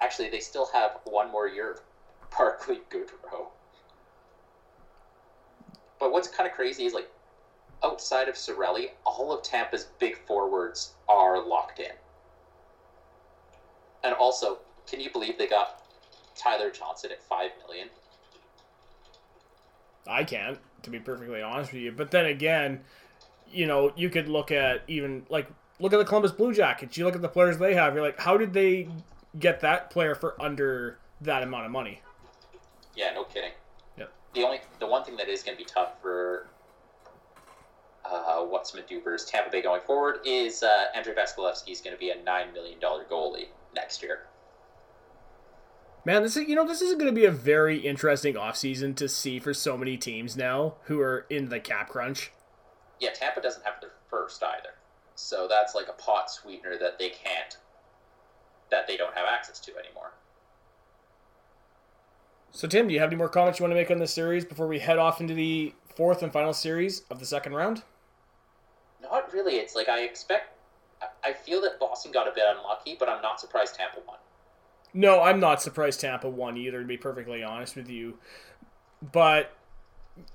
[0.00, 1.80] Actually, they still have one more year of
[2.36, 3.46] Barclay Goodrow.
[6.00, 7.08] But what's kind of crazy is like
[7.84, 11.92] outside of Cirelli, all of Tampa's big forwards are locked in.
[14.02, 14.58] And also,
[14.88, 15.84] can you believe they got
[16.36, 17.88] Tyler Johnson at five million?
[20.08, 21.92] I can't, to be perfectly honest with you.
[21.92, 22.80] But then again,
[23.50, 25.46] you know, you could look at even like
[25.80, 26.96] look at the Columbus Blue Jackets.
[26.96, 27.94] You look at the players they have.
[27.94, 28.88] You're like, how did they
[29.38, 32.00] get that player for under that amount of money?
[32.94, 33.52] Yeah, no kidding.
[33.96, 34.12] Yep.
[34.34, 36.48] The only the one thing that is going to be tough for
[38.04, 42.10] uh, what's Maduber's Tampa Bay going forward is uh, Andrei Vasilevskiy is going to be
[42.10, 44.20] a nine million dollar goalie next year.
[46.04, 49.08] Man, this is you know this is going to be a very interesting offseason to
[49.08, 52.32] see for so many teams now who are in the cap crunch.
[52.98, 54.70] Yeah, Tampa doesn't have their first either.
[55.18, 57.58] So that's like a pot sweetener that they can't,
[58.70, 60.12] that they don't have access to anymore.
[62.52, 64.44] So, Tim, do you have any more comments you want to make on this series
[64.44, 67.82] before we head off into the fourth and final series of the second round?
[69.02, 69.56] Not really.
[69.56, 70.56] It's like I expect.
[71.24, 74.18] I feel that Boston got a bit unlucky, but I'm not surprised Tampa won.
[74.94, 78.18] No, I'm not surprised Tampa won either, to be perfectly honest with you.
[79.12, 79.50] But,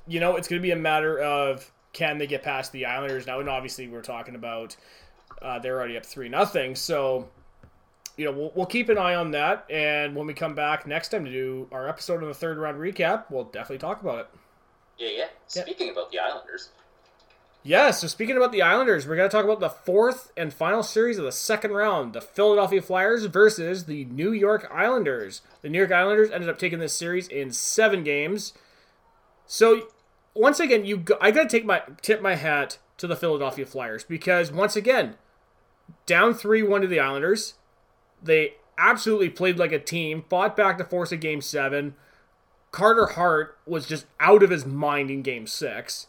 [0.08, 3.28] you know, it's going to be a matter of can they get past the Islanders
[3.28, 3.40] now?
[3.40, 4.76] And obviously, we're talking about
[5.42, 6.76] uh, they're already up three nothing.
[6.76, 7.30] So
[8.18, 9.66] you know we'll, we'll keep an eye on that.
[9.70, 12.78] And when we come back next time to do our episode on the third round
[12.78, 14.28] recap, we'll definitely talk about it.
[14.98, 15.28] Yeah, yeah.
[15.48, 15.94] Speaking yeah.
[15.94, 16.70] about the Islanders.
[17.66, 20.84] Yeah, so speaking about the Islanders, we're going to talk about the fourth and final
[20.84, 25.42] series of the second round the Philadelphia Flyers versus the New York Islanders.
[25.62, 28.52] The New York Islanders ended up taking this series in seven games.
[29.48, 29.88] So
[30.36, 33.66] once again, you go, I got to take my tip my hat to the Philadelphia
[33.66, 35.16] Flyers because once again,
[36.06, 37.56] down three one to the Islanders,
[38.22, 41.96] they absolutely played like a team, fought back to force a game seven.
[42.72, 46.08] Carter Hart was just out of his mind in game six.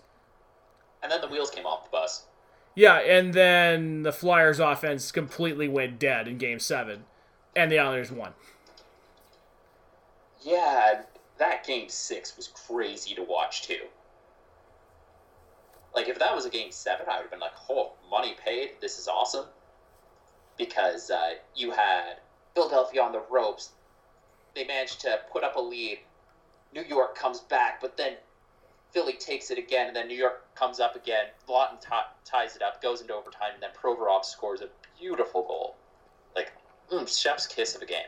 [1.02, 2.24] And then the wheels came off the bus.
[2.74, 7.04] Yeah, and then the Flyers offense completely went dead in game seven.
[7.54, 8.32] and the Islanders won.
[10.42, 11.02] Yeah,
[11.38, 13.80] that game six was crazy to watch too.
[15.95, 18.72] Like if that was a game seven, I would have been like, "Oh, money paid.
[18.80, 19.47] This is awesome."
[20.57, 22.16] Because uh, you had
[22.55, 23.70] Philadelphia on the ropes.
[24.55, 25.99] They managed to put up a lead.
[26.72, 28.14] New York comes back, but then
[28.92, 31.26] Philly takes it again, and then New York comes up again.
[31.49, 31.88] Laughton t-
[32.24, 34.68] ties it up, goes into overtime, and then Provorov scores a
[34.99, 35.76] beautiful goal.
[36.36, 36.53] Like,
[36.92, 38.07] mm, chef's kiss of a game.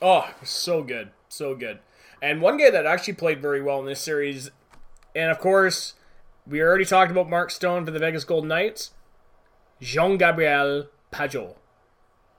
[0.00, 1.10] Oh, so good.
[1.28, 1.80] So good.
[2.22, 4.50] And one guy that actually played very well in this series,
[5.16, 5.94] and of course,
[6.46, 8.90] we already talked about Mark Stone for the Vegas Golden Knights,
[9.80, 11.54] Jean Gabriel Pageau.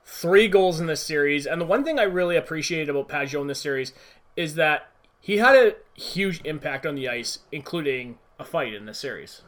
[0.04, 1.46] Three goals in this series.
[1.46, 3.92] And the one thing I really appreciated about Pageau in this series
[4.36, 4.88] is that
[5.20, 9.42] he had a huge impact on the ice, including a fight in this series.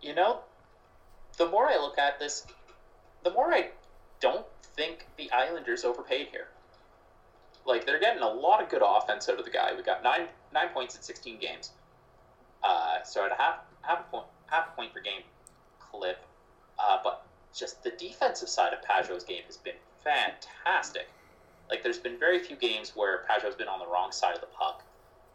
[0.00, 0.40] You know,
[1.36, 2.46] the more I look at this,
[3.24, 3.70] the more I
[4.20, 6.48] don't think the Islanders overpaid here.
[7.66, 9.72] Like they're getting a lot of good offense out of the guy.
[9.76, 11.72] We got nine nine points in sixteen games.
[12.62, 15.22] Uh, so at a half half a point half a point per game
[15.78, 16.24] clip.
[16.78, 21.08] Uh, but just the defensive side of Pageau's game has been fantastic.
[21.70, 24.48] Like there's been very few games where Pageau's been on the wrong side of the
[24.48, 24.82] puck,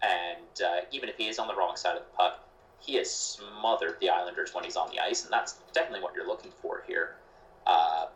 [0.02, 2.44] and uh, even if he is on the wrong side of the puck,
[2.80, 6.28] he has smothered the Islanders when he's on the ice, and that's definitely what you're
[6.28, 7.16] looking for here.
[7.66, 8.08] Uh,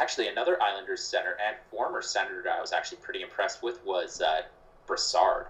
[0.00, 4.42] actually, another Islanders center and former senator I was actually pretty impressed with was uh,
[4.86, 5.46] Brassard.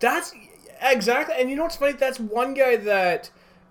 [0.00, 0.34] That's
[0.82, 1.92] exactly, and you know what's funny?
[1.92, 3.30] That's one guy that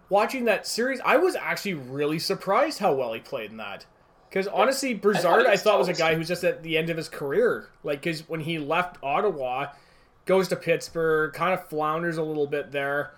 [0.09, 3.86] watching that series, I was actually really surprised how well he played in that.
[4.30, 7.07] Because honestly, Brassard, I thought, was a guy who's just at the end of his
[7.07, 7.69] career.
[7.84, 9.67] Like, because when he left Ottawa,
[10.26, 13.13] goes to Pittsburgh, kind of flounders a little bit there,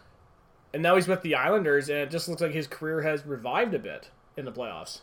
[0.73, 3.73] and now he's with the Islanders, and it just looks like his career has revived
[3.73, 5.01] a bit in the playoffs.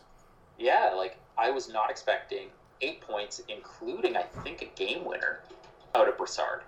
[0.57, 2.47] Yeah, like I was not expecting
[2.81, 5.41] eight points, including I think a game winner
[5.95, 6.61] out of Brassard.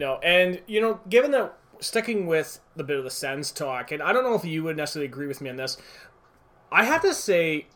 [0.00, 4.02] No, and you know, given that sticking with the bit of the Sens talk, and
[4.02, 5.76] I don't know if you would necessarily agree with me on this,
[6.72, 7.66] I have to say,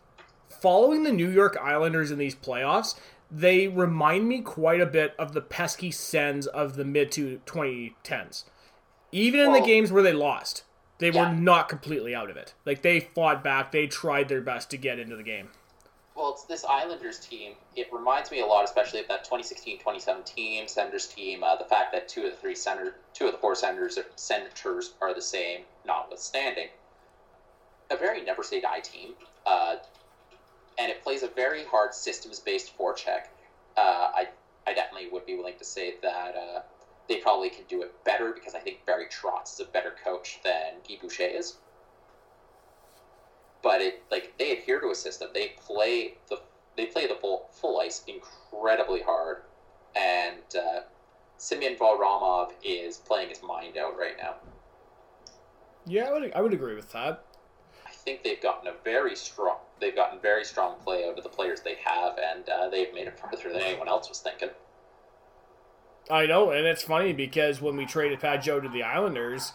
[0.49, 2.99] following the New York Islanders in these playoffs,
[3.31, 8.45] they remind me quite a bit of the pesky Sens of the mid to 2010s.
[9.13, 10.65] Even in well, the games where they lost,
[11.01, 11.29] they yeah.
[11.29, 12.55] were not completely out of it.
[12.65, 15.51] Like they fought back, they tried their best to get into the game.
[16.17, 17.55] Well, it's this Islanders team.
[17.75, 21.43] It reminds me a lot, especially of that 2016-2017 Senators team.
[21.43, 24.07] Uh, the fact that two of the three senator, two of the four senators, are,
[24.15, 26.69] senators are the same, notwithstanding.
[27.91, 29.77] A very never say die team, uh,
[30.79, 33.25] and it plays a very hard systems-based forecheck.
[33.77, 34.29] Uh, I
[34.67, 36.61] I definitely would be willing to say that uh,
[37.09, 40.39] they probably can do it better because I think Barry Trotz is a better coach
[40.43, 41.55] than Guy Boucher is
[43.65, 45.31] but it like they adhere to a system.
[45.35, 46.41] They play the
[46.77, 49.39] they play the full full ice incredibly hard,
[49.97, 50.81] and uh,
[51.41, 54.35] Varlamov is playing his mind out right now.
[55.87, 57.25] Yeah, I would I would agree with that.
[57.87, 61.31] I think they've gotten a very strong they've gotten very strong play out of the
[61.31, 64.51] players they have, and uh, they've made it farther than anyone else was thinking.
[66.11, 69.55] I know, and it's funny because when we traded Pageau to the Islanders,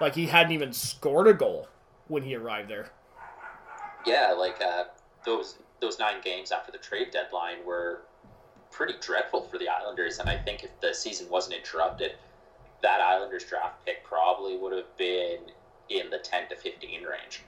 [0.00, 1.68] like he hadn't even scored a goal
[2.08, 2.90] when he arrived there
[4.06, 4.84] yeah, like uh,
[5.24, 8.02] those those nine games after the trade deadline were
[8.70, 12.12] pretty dreadful for the Islanders, and I think if the season wasn't interrupted,
[12.82, 15.38] that Islanders draft pick probably would have been
[15.88, 17.42] in the ten to fifteen range.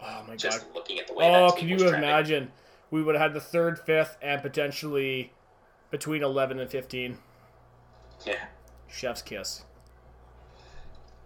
[0.00, 0.38] Oh my god.
[0.38, 0.74] Just god!
[0.74, 1.34] looking at the way.
[1.34, 2.52] Oh, can you imagine?
[2.90, 5.32] We would have had the third, fifth, and potentially
[5.90, 7.18] between eleven and fifteen.
[8.24, 8.44] Yeah.
[8.88, 9.64] Chef's kiss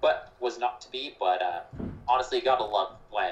[0.01, 1.15] but was not to be.
[1.19, 1.61] But uh,
[2.09, 3.31] honestly, gotta love when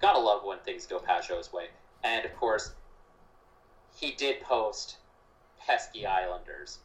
[0.00, 1.66] gotta love when things go Pageau's way.
[2.04, 2.72] And of course,
[3.94, 4.96] he did post
[5.66, 6.78] pesky Islanders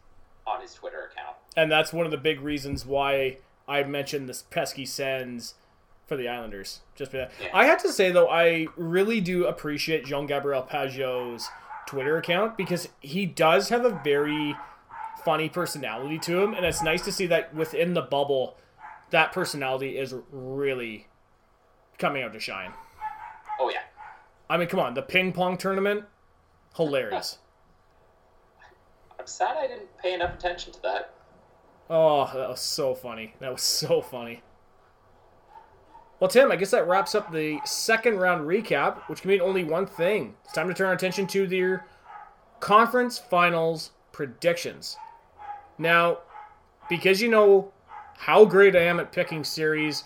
[0.47, 4.43] on his Twitter account, and that's one of the big reasons why I mentioned this
[4.43, 5.55] pesky Sens
[6.07, 6.81] for the Islanders.
[6.95, 7.29] Just yeah.
[7.53, 11.49] I have to say though, I really do appreciate Jean Gabriel Pageau's
[11.87, 14.55] Twitter account because he does have a very
[15.23, 18.57] funny personality to him, and it's nice to see that within the bubble
[19.11, 21.07] that personality is really
[21.97, 22.73] coming out to shine.
[23.59, 23.83] Oh yeah.
[24.49, 26.03] I mean, come on, the ping pong tournament,
[26.75, 27.37] hilarious.
[29.19, 31.13] I'm sad I didn't pay enough attention to that.
[31.89, 33.35] Oh, that was so funny.
[33.39, 34.41] That was so funny.
[36.19, 39.63] Well, Tim, I guess that wraps up the second round recap, which can mean only
[39.63, 40.35] one thing.
[40.45, 41.79] It's time to turn our attention to the
[42.59, 44.97] conference finals predictions.
[45.77, 46.19] Now,
[46.89, 47.73] because you know
[48.21, 50.03] how great I am at picking series,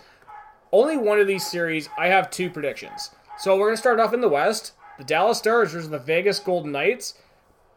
[0.72, 3.10] only one of these series, I have two predictions.
[3.38, 6.40] So we're going to start off in the West the Dallas Stars versus the Vegas
[6.40, 7.16] Golden Knights.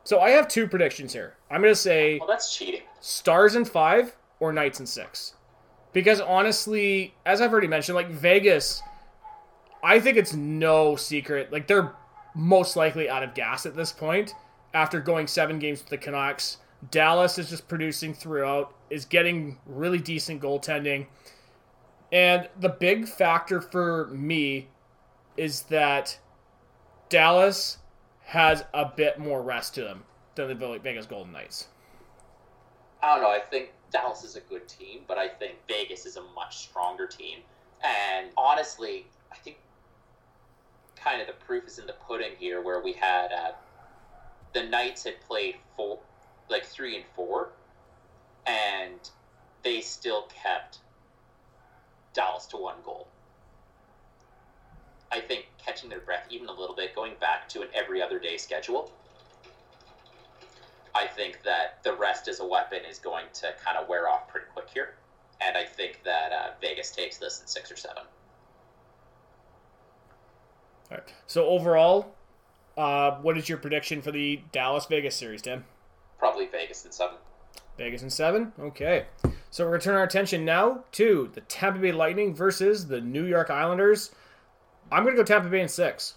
[0.05, 1.35] So I have two predictions here.
[1.51, 2.83] I'm going to say Well, that's cheating.
[3.01, 5.35] Stars in five or Knights in six.
[5.93, 8.81] Because honestly, as I've already mentioned, like Vegas,
[9.83, 11.51] I think it's no secret.
[11.51, 11.93] Like they're
[12.37, 14.35] most likely out of gas at this point
[14.73, 16.59] after going seven games with the Canucks.
[16.91, 21.07] Dallas is just producing throughout, is getting really decent goaltending.
[22.13, 24.69] And the big factor for me
[25.37, 26.19] is that
[27.09, 27.79] Dallas
[28.23, 30.05] has a bit more rest to them
[30.35, 31.69] than the Vegas Golden Knights.
[33.03, 33.31] I don't know.
[33.31, 37.07] I think Dallas is a good team, but I think Vegas is a much stronger
[37.07, 37.41] team.
[37.83, 39.59] And honestly, I think
[40.97, 43.53] kind of the proof is in the pudding here, where we had uh,
[44.53, 46.01] the Knights had played four,
[46.51, 47.51] like three and four,
[48.47, 49.11] and
[49.63, 50.79] they still kept
[52.15, 53.09] Dallas to one goal.
[55.11, 58.19] I think catching their breath even a little bit, going back to an every other
[58.19, 58.93] day schedule.
[60.95, 64.29] I think that the rest as a weapon is going to kind of wear off
[64.29, 64.95] pretty quick here.
[65.41, 68.03] And I think that uh, Vegas takes this in six or seven.
[70.91, 71.15] All right.
[71.27, 72.15] So overall,
[72.77, 75.65] uh, what is your prediction for the Dallas Vegas series, Tim?
[76.19, 77.17] Probably Vegas in seven.
[77.77, 78.53] Vegas in seven.
[78.59, 79.07] Okay.
[79.51, 83.25] So we're gonna turn our attention now to the Tampa Bay Lightning versus the New
[83.25, 84.11] York Islanders.
[84.91, 86.15] I'm gonna go Tampa Bay in six.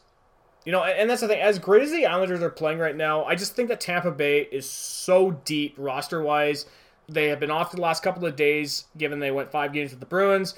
[0.66, 1.42] You know, and that's the thing.
[1.42, 4.48] As great as the Islanders are playing right now, I just think that Tampa Bay
[4.52, 6.66] is so deep roster wise.
[7.10, 10.00] They have been off the last couple of days, given they went five games with
[10.00, 10.54] the Bruins.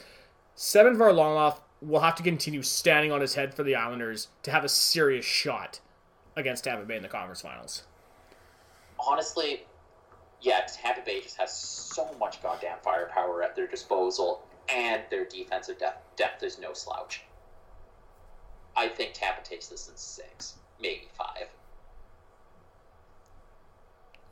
[0.56, 4.64] Semyon Varlamov will have to continue standing on his head for the Islanders to have
[4.64, 5.80] a serious shot
[6.36, 7.84] against Tampa Bay in the conference finals.
[9.06, 9.64] Honestly,
[10.42, 15.78] yeah, Tampa Bay just has so much goddamn firepower at their disposal, and their defensive
[15.78, 17.24] depth, depth is no slouch.
[18.76, 21.48] I think Tampa takes this in six, maybe five.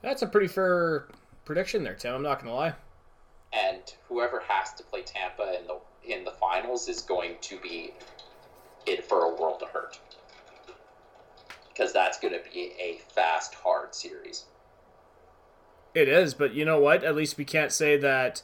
[0.01, 1.07] That's a pretty fair
[1.45, 2.15] prediction there, Tim.
[2.15, 2.73] I'm not gonna lie.
[3.53, 7.93] And whoever has to play Tampa in the in the finals is going to be
[8.87, 9.99] in for a world of hurt
[11.73, 14.45] because that's going to be a fast, hard series.
[15.93, 17.03] It is, but you know what?
[17.03, 18.43] At least we can't say that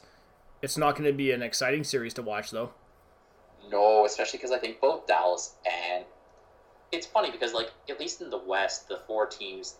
[0.60, 2.72] it's not going to be an exciting series to watch, though.
[3.70, 6.04] No, especially because I think both Dallas and
[6.90, 9.76] it's funny because like at least in the West, the four teams,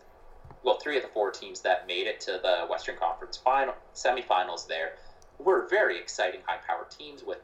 [0.63, 4.67] well, three of the four teams that made it to the Western Conference final semifinals
[4.67, 4.93] there
[5.39, 7.39] were very exciting, high-powered teams with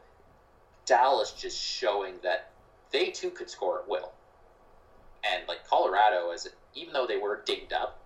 [0.85, 2.51] Dallas just showing that
[2.91, 4.11] they too could score at will.
[5.23, 7.99] And like Colorado, as even though they were dinged up,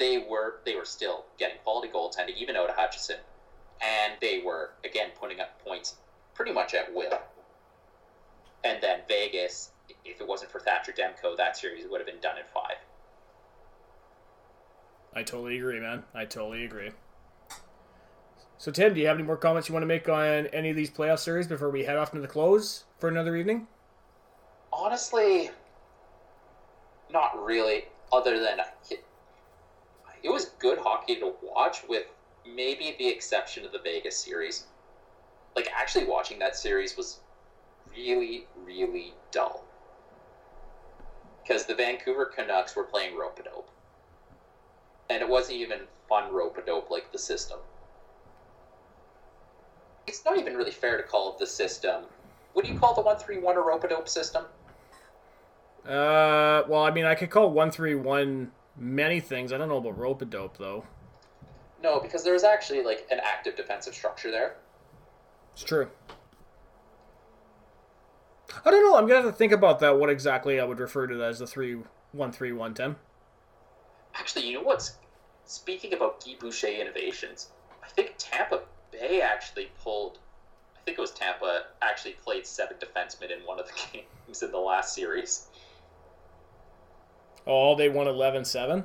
[0.00, 3.18] they were they were still getting quality goaltending, even Oda Hutchinson,
[3.80, 5.96] and they were again putting up points
[6.34, 7.20] pretty much at will.
[8.64, 9.70] And then Vegas,
[10.04, 12.76] if it wasn't for Thatcher Demko, that series would have been done in five.
[15.14, 16.04] I totally agree, man.
[16.14, 16.90] I totally agree.
[18.58, 20.76] So, Tim, do you have any more comments you want to make on any of
[20.76, 23.66] these playoff series before we head off to the close for another evening?
[24.72, 25.50] Honestly,
[27.10, 27.84] not really.
[28.12, 28.60] Other than
[30.22, 32.04] it, was good hockey to watch, with
[32.46, 34.66] maybe the exception of the Vegas series.
[35.56, 37.20] Like actually watching that series was
[37.96, 39.64] really, really dull
[41.42, 43.70] because the Vancouver Canucks were playing rope a dope,
[45.08, 47.58] and it wasn't even fun rope a dope like the system
[50.10, 52.04] it's not even really fair to call it the system.
[52.52, 54.44] What do you call the one three one a rope a dope system?
[55.86, 58.50] Uh, well, I mean, I could call one three one
[58.80, 59.52] many things.
[59.52, 60.84] I don't know about rope a dope though.
[61.82, 64.56] No, because there's actually like an active defensive structure there.
[65.52, 65.88] It's true.
[68.64, 68.96] I don't know.
[68.96, 69.98] I'm gonna have to think about that.
[69.98, 71.78] What exactly I would refer to that as the three
[72.12, 72.96] one three one ten.
[74.14, 74.96] Actually, you know what's
[75.50, 77.50] speaking about Guy Boucher innovations,
[77.82, 78.62] I think Tampa
[78.92, 80.18] Bay actually pulled.
[80.76, 84.52] I think it was Tampa actually played seven defensemen in one of the games in
[84.52, 85.48] the last series.
[87.46, 88.84] Oh, they won 11-7?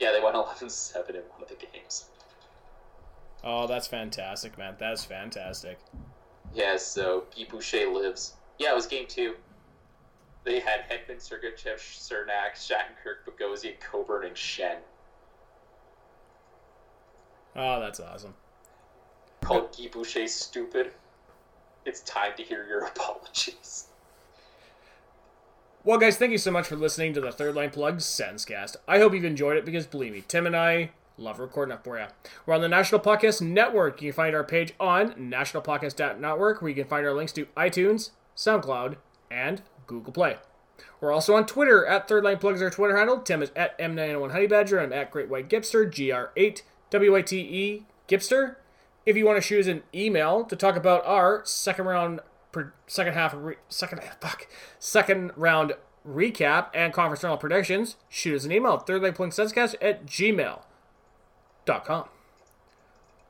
[0.00, 2.06] Yeah, they won 11-7 in one of the games.
[3.42, 4.76] Oh, that's fantastic, man.
[4.78, 5.78] That's fantastic.
[6.54, 8.34] Yeah, so Guy Boucher lives.
[8.58, 9.36] Yeah, it was game two.
[10.44, 14.76] They had Hedman, Sergachev, Cernak, Shattenkirk, Bogosian, Coburn, and Schenn.
[17.56, 18.34] Oh, that's awesome
[19.50, 20.92] called Guy Boucher stupid,
[21.84, 23.86] it's time to hear your apologies.
[25.82, 28.76] Well, guys, thank you so much for listening to the Third Line Plugs Sensecast.
[28.86, 31.98] I hope you've enjoyed it because, believe me, Tim and I Love recording that for
[31.98, 32.06] you.
[32.46, 34.00] We're on the National Podcast Network.
[34.00, 38.10] You can find our page on nationalpodcast.network, where you can find our links to iTunes,
[38.34, 38.96] SoundCloud,
[39.30, 40.38] and Google Play.
[40.98, 43.20] We're also on Twitter at Third Line Plugs, our Twitter handle.
[43.20, 44.80] Tim is at M901 Honey Badger.
[44.80, 48.56] I'm at Great White Gipster, GR8 WITE Gipster.
[49.04, 52.20] If you want to us an email to talk about our second round,
[52.86, 54.46] second half, re, second fuck,
[54.78, 55.74] second round
[56.06, 62.04] recap and conference final predictions, shoot us an email third line plug senscast at gmail.com.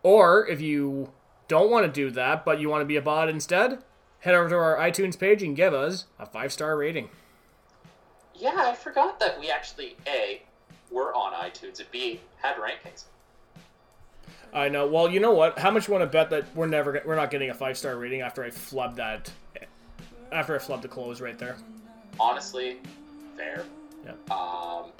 [0.03, 1.13] Or if you
[1.49, 3.83] don't want to do that, but you want to be a bot instead,
[4.21, 7.11] head over to our iTunes page and give us a five star rating.
[8.35, 10.43] Yeah, I forgot that we actually a
[10.91, 13.05] were on iTunes and b had rankings.
[14.53, 14.87] I know.
[14.87, 15.59] Well, you know what?
[15.59, 17.97] How much you want to bet that we're never we're not getting a five star
[17.97, 19.31] rating after I flubbed that
[20.33, 21.57] after I flubbed the close right there?
[22.19, 22.79] Honestly,
[23.37, 23.65] fair.
[24.05, 24.13] Yeah.
[24.35, 24.91] Um,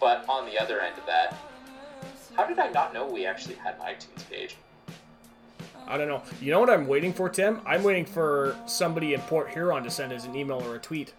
[0.00, 1.36] but on the other end of that,
[2.36, 4.56] how did I not know we actually had an iTunes page?
[5.86, 6.22] I don't know.
[6.40, 7.60] You know what I'm waiting for, Tim?
[7.64, 11.14] I'm waiting for somebody in Port Huron to send us an email or a tweet.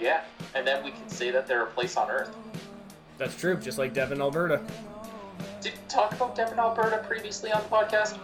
[0.00, 0.22] Yeah,
[0.54, 2.34] and then we can say that they're a place on Earth.
[3.16, 4.60] That's true, just like Devon, Alberta.
[5.64, 8.18] Did you talk about Devon, Alberta previously on the podcast?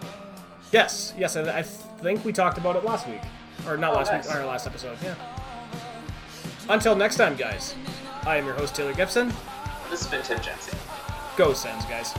[0.73, 3.23] Yes, yes, I, I think we talked about it last week,
[3.67, 4.27] or not Oh, last nice.
[4.27, 4.99] week, our last episode.
[5.03, 5.15] Yeah.
[6.69, 7.75] Until next time, guys.
[8.25, 9.29] I am your host Taylor Gibson.
[9.89, 10.79] This has been Tim Jensen.
[11.39, 12.13] Go Sens, guys.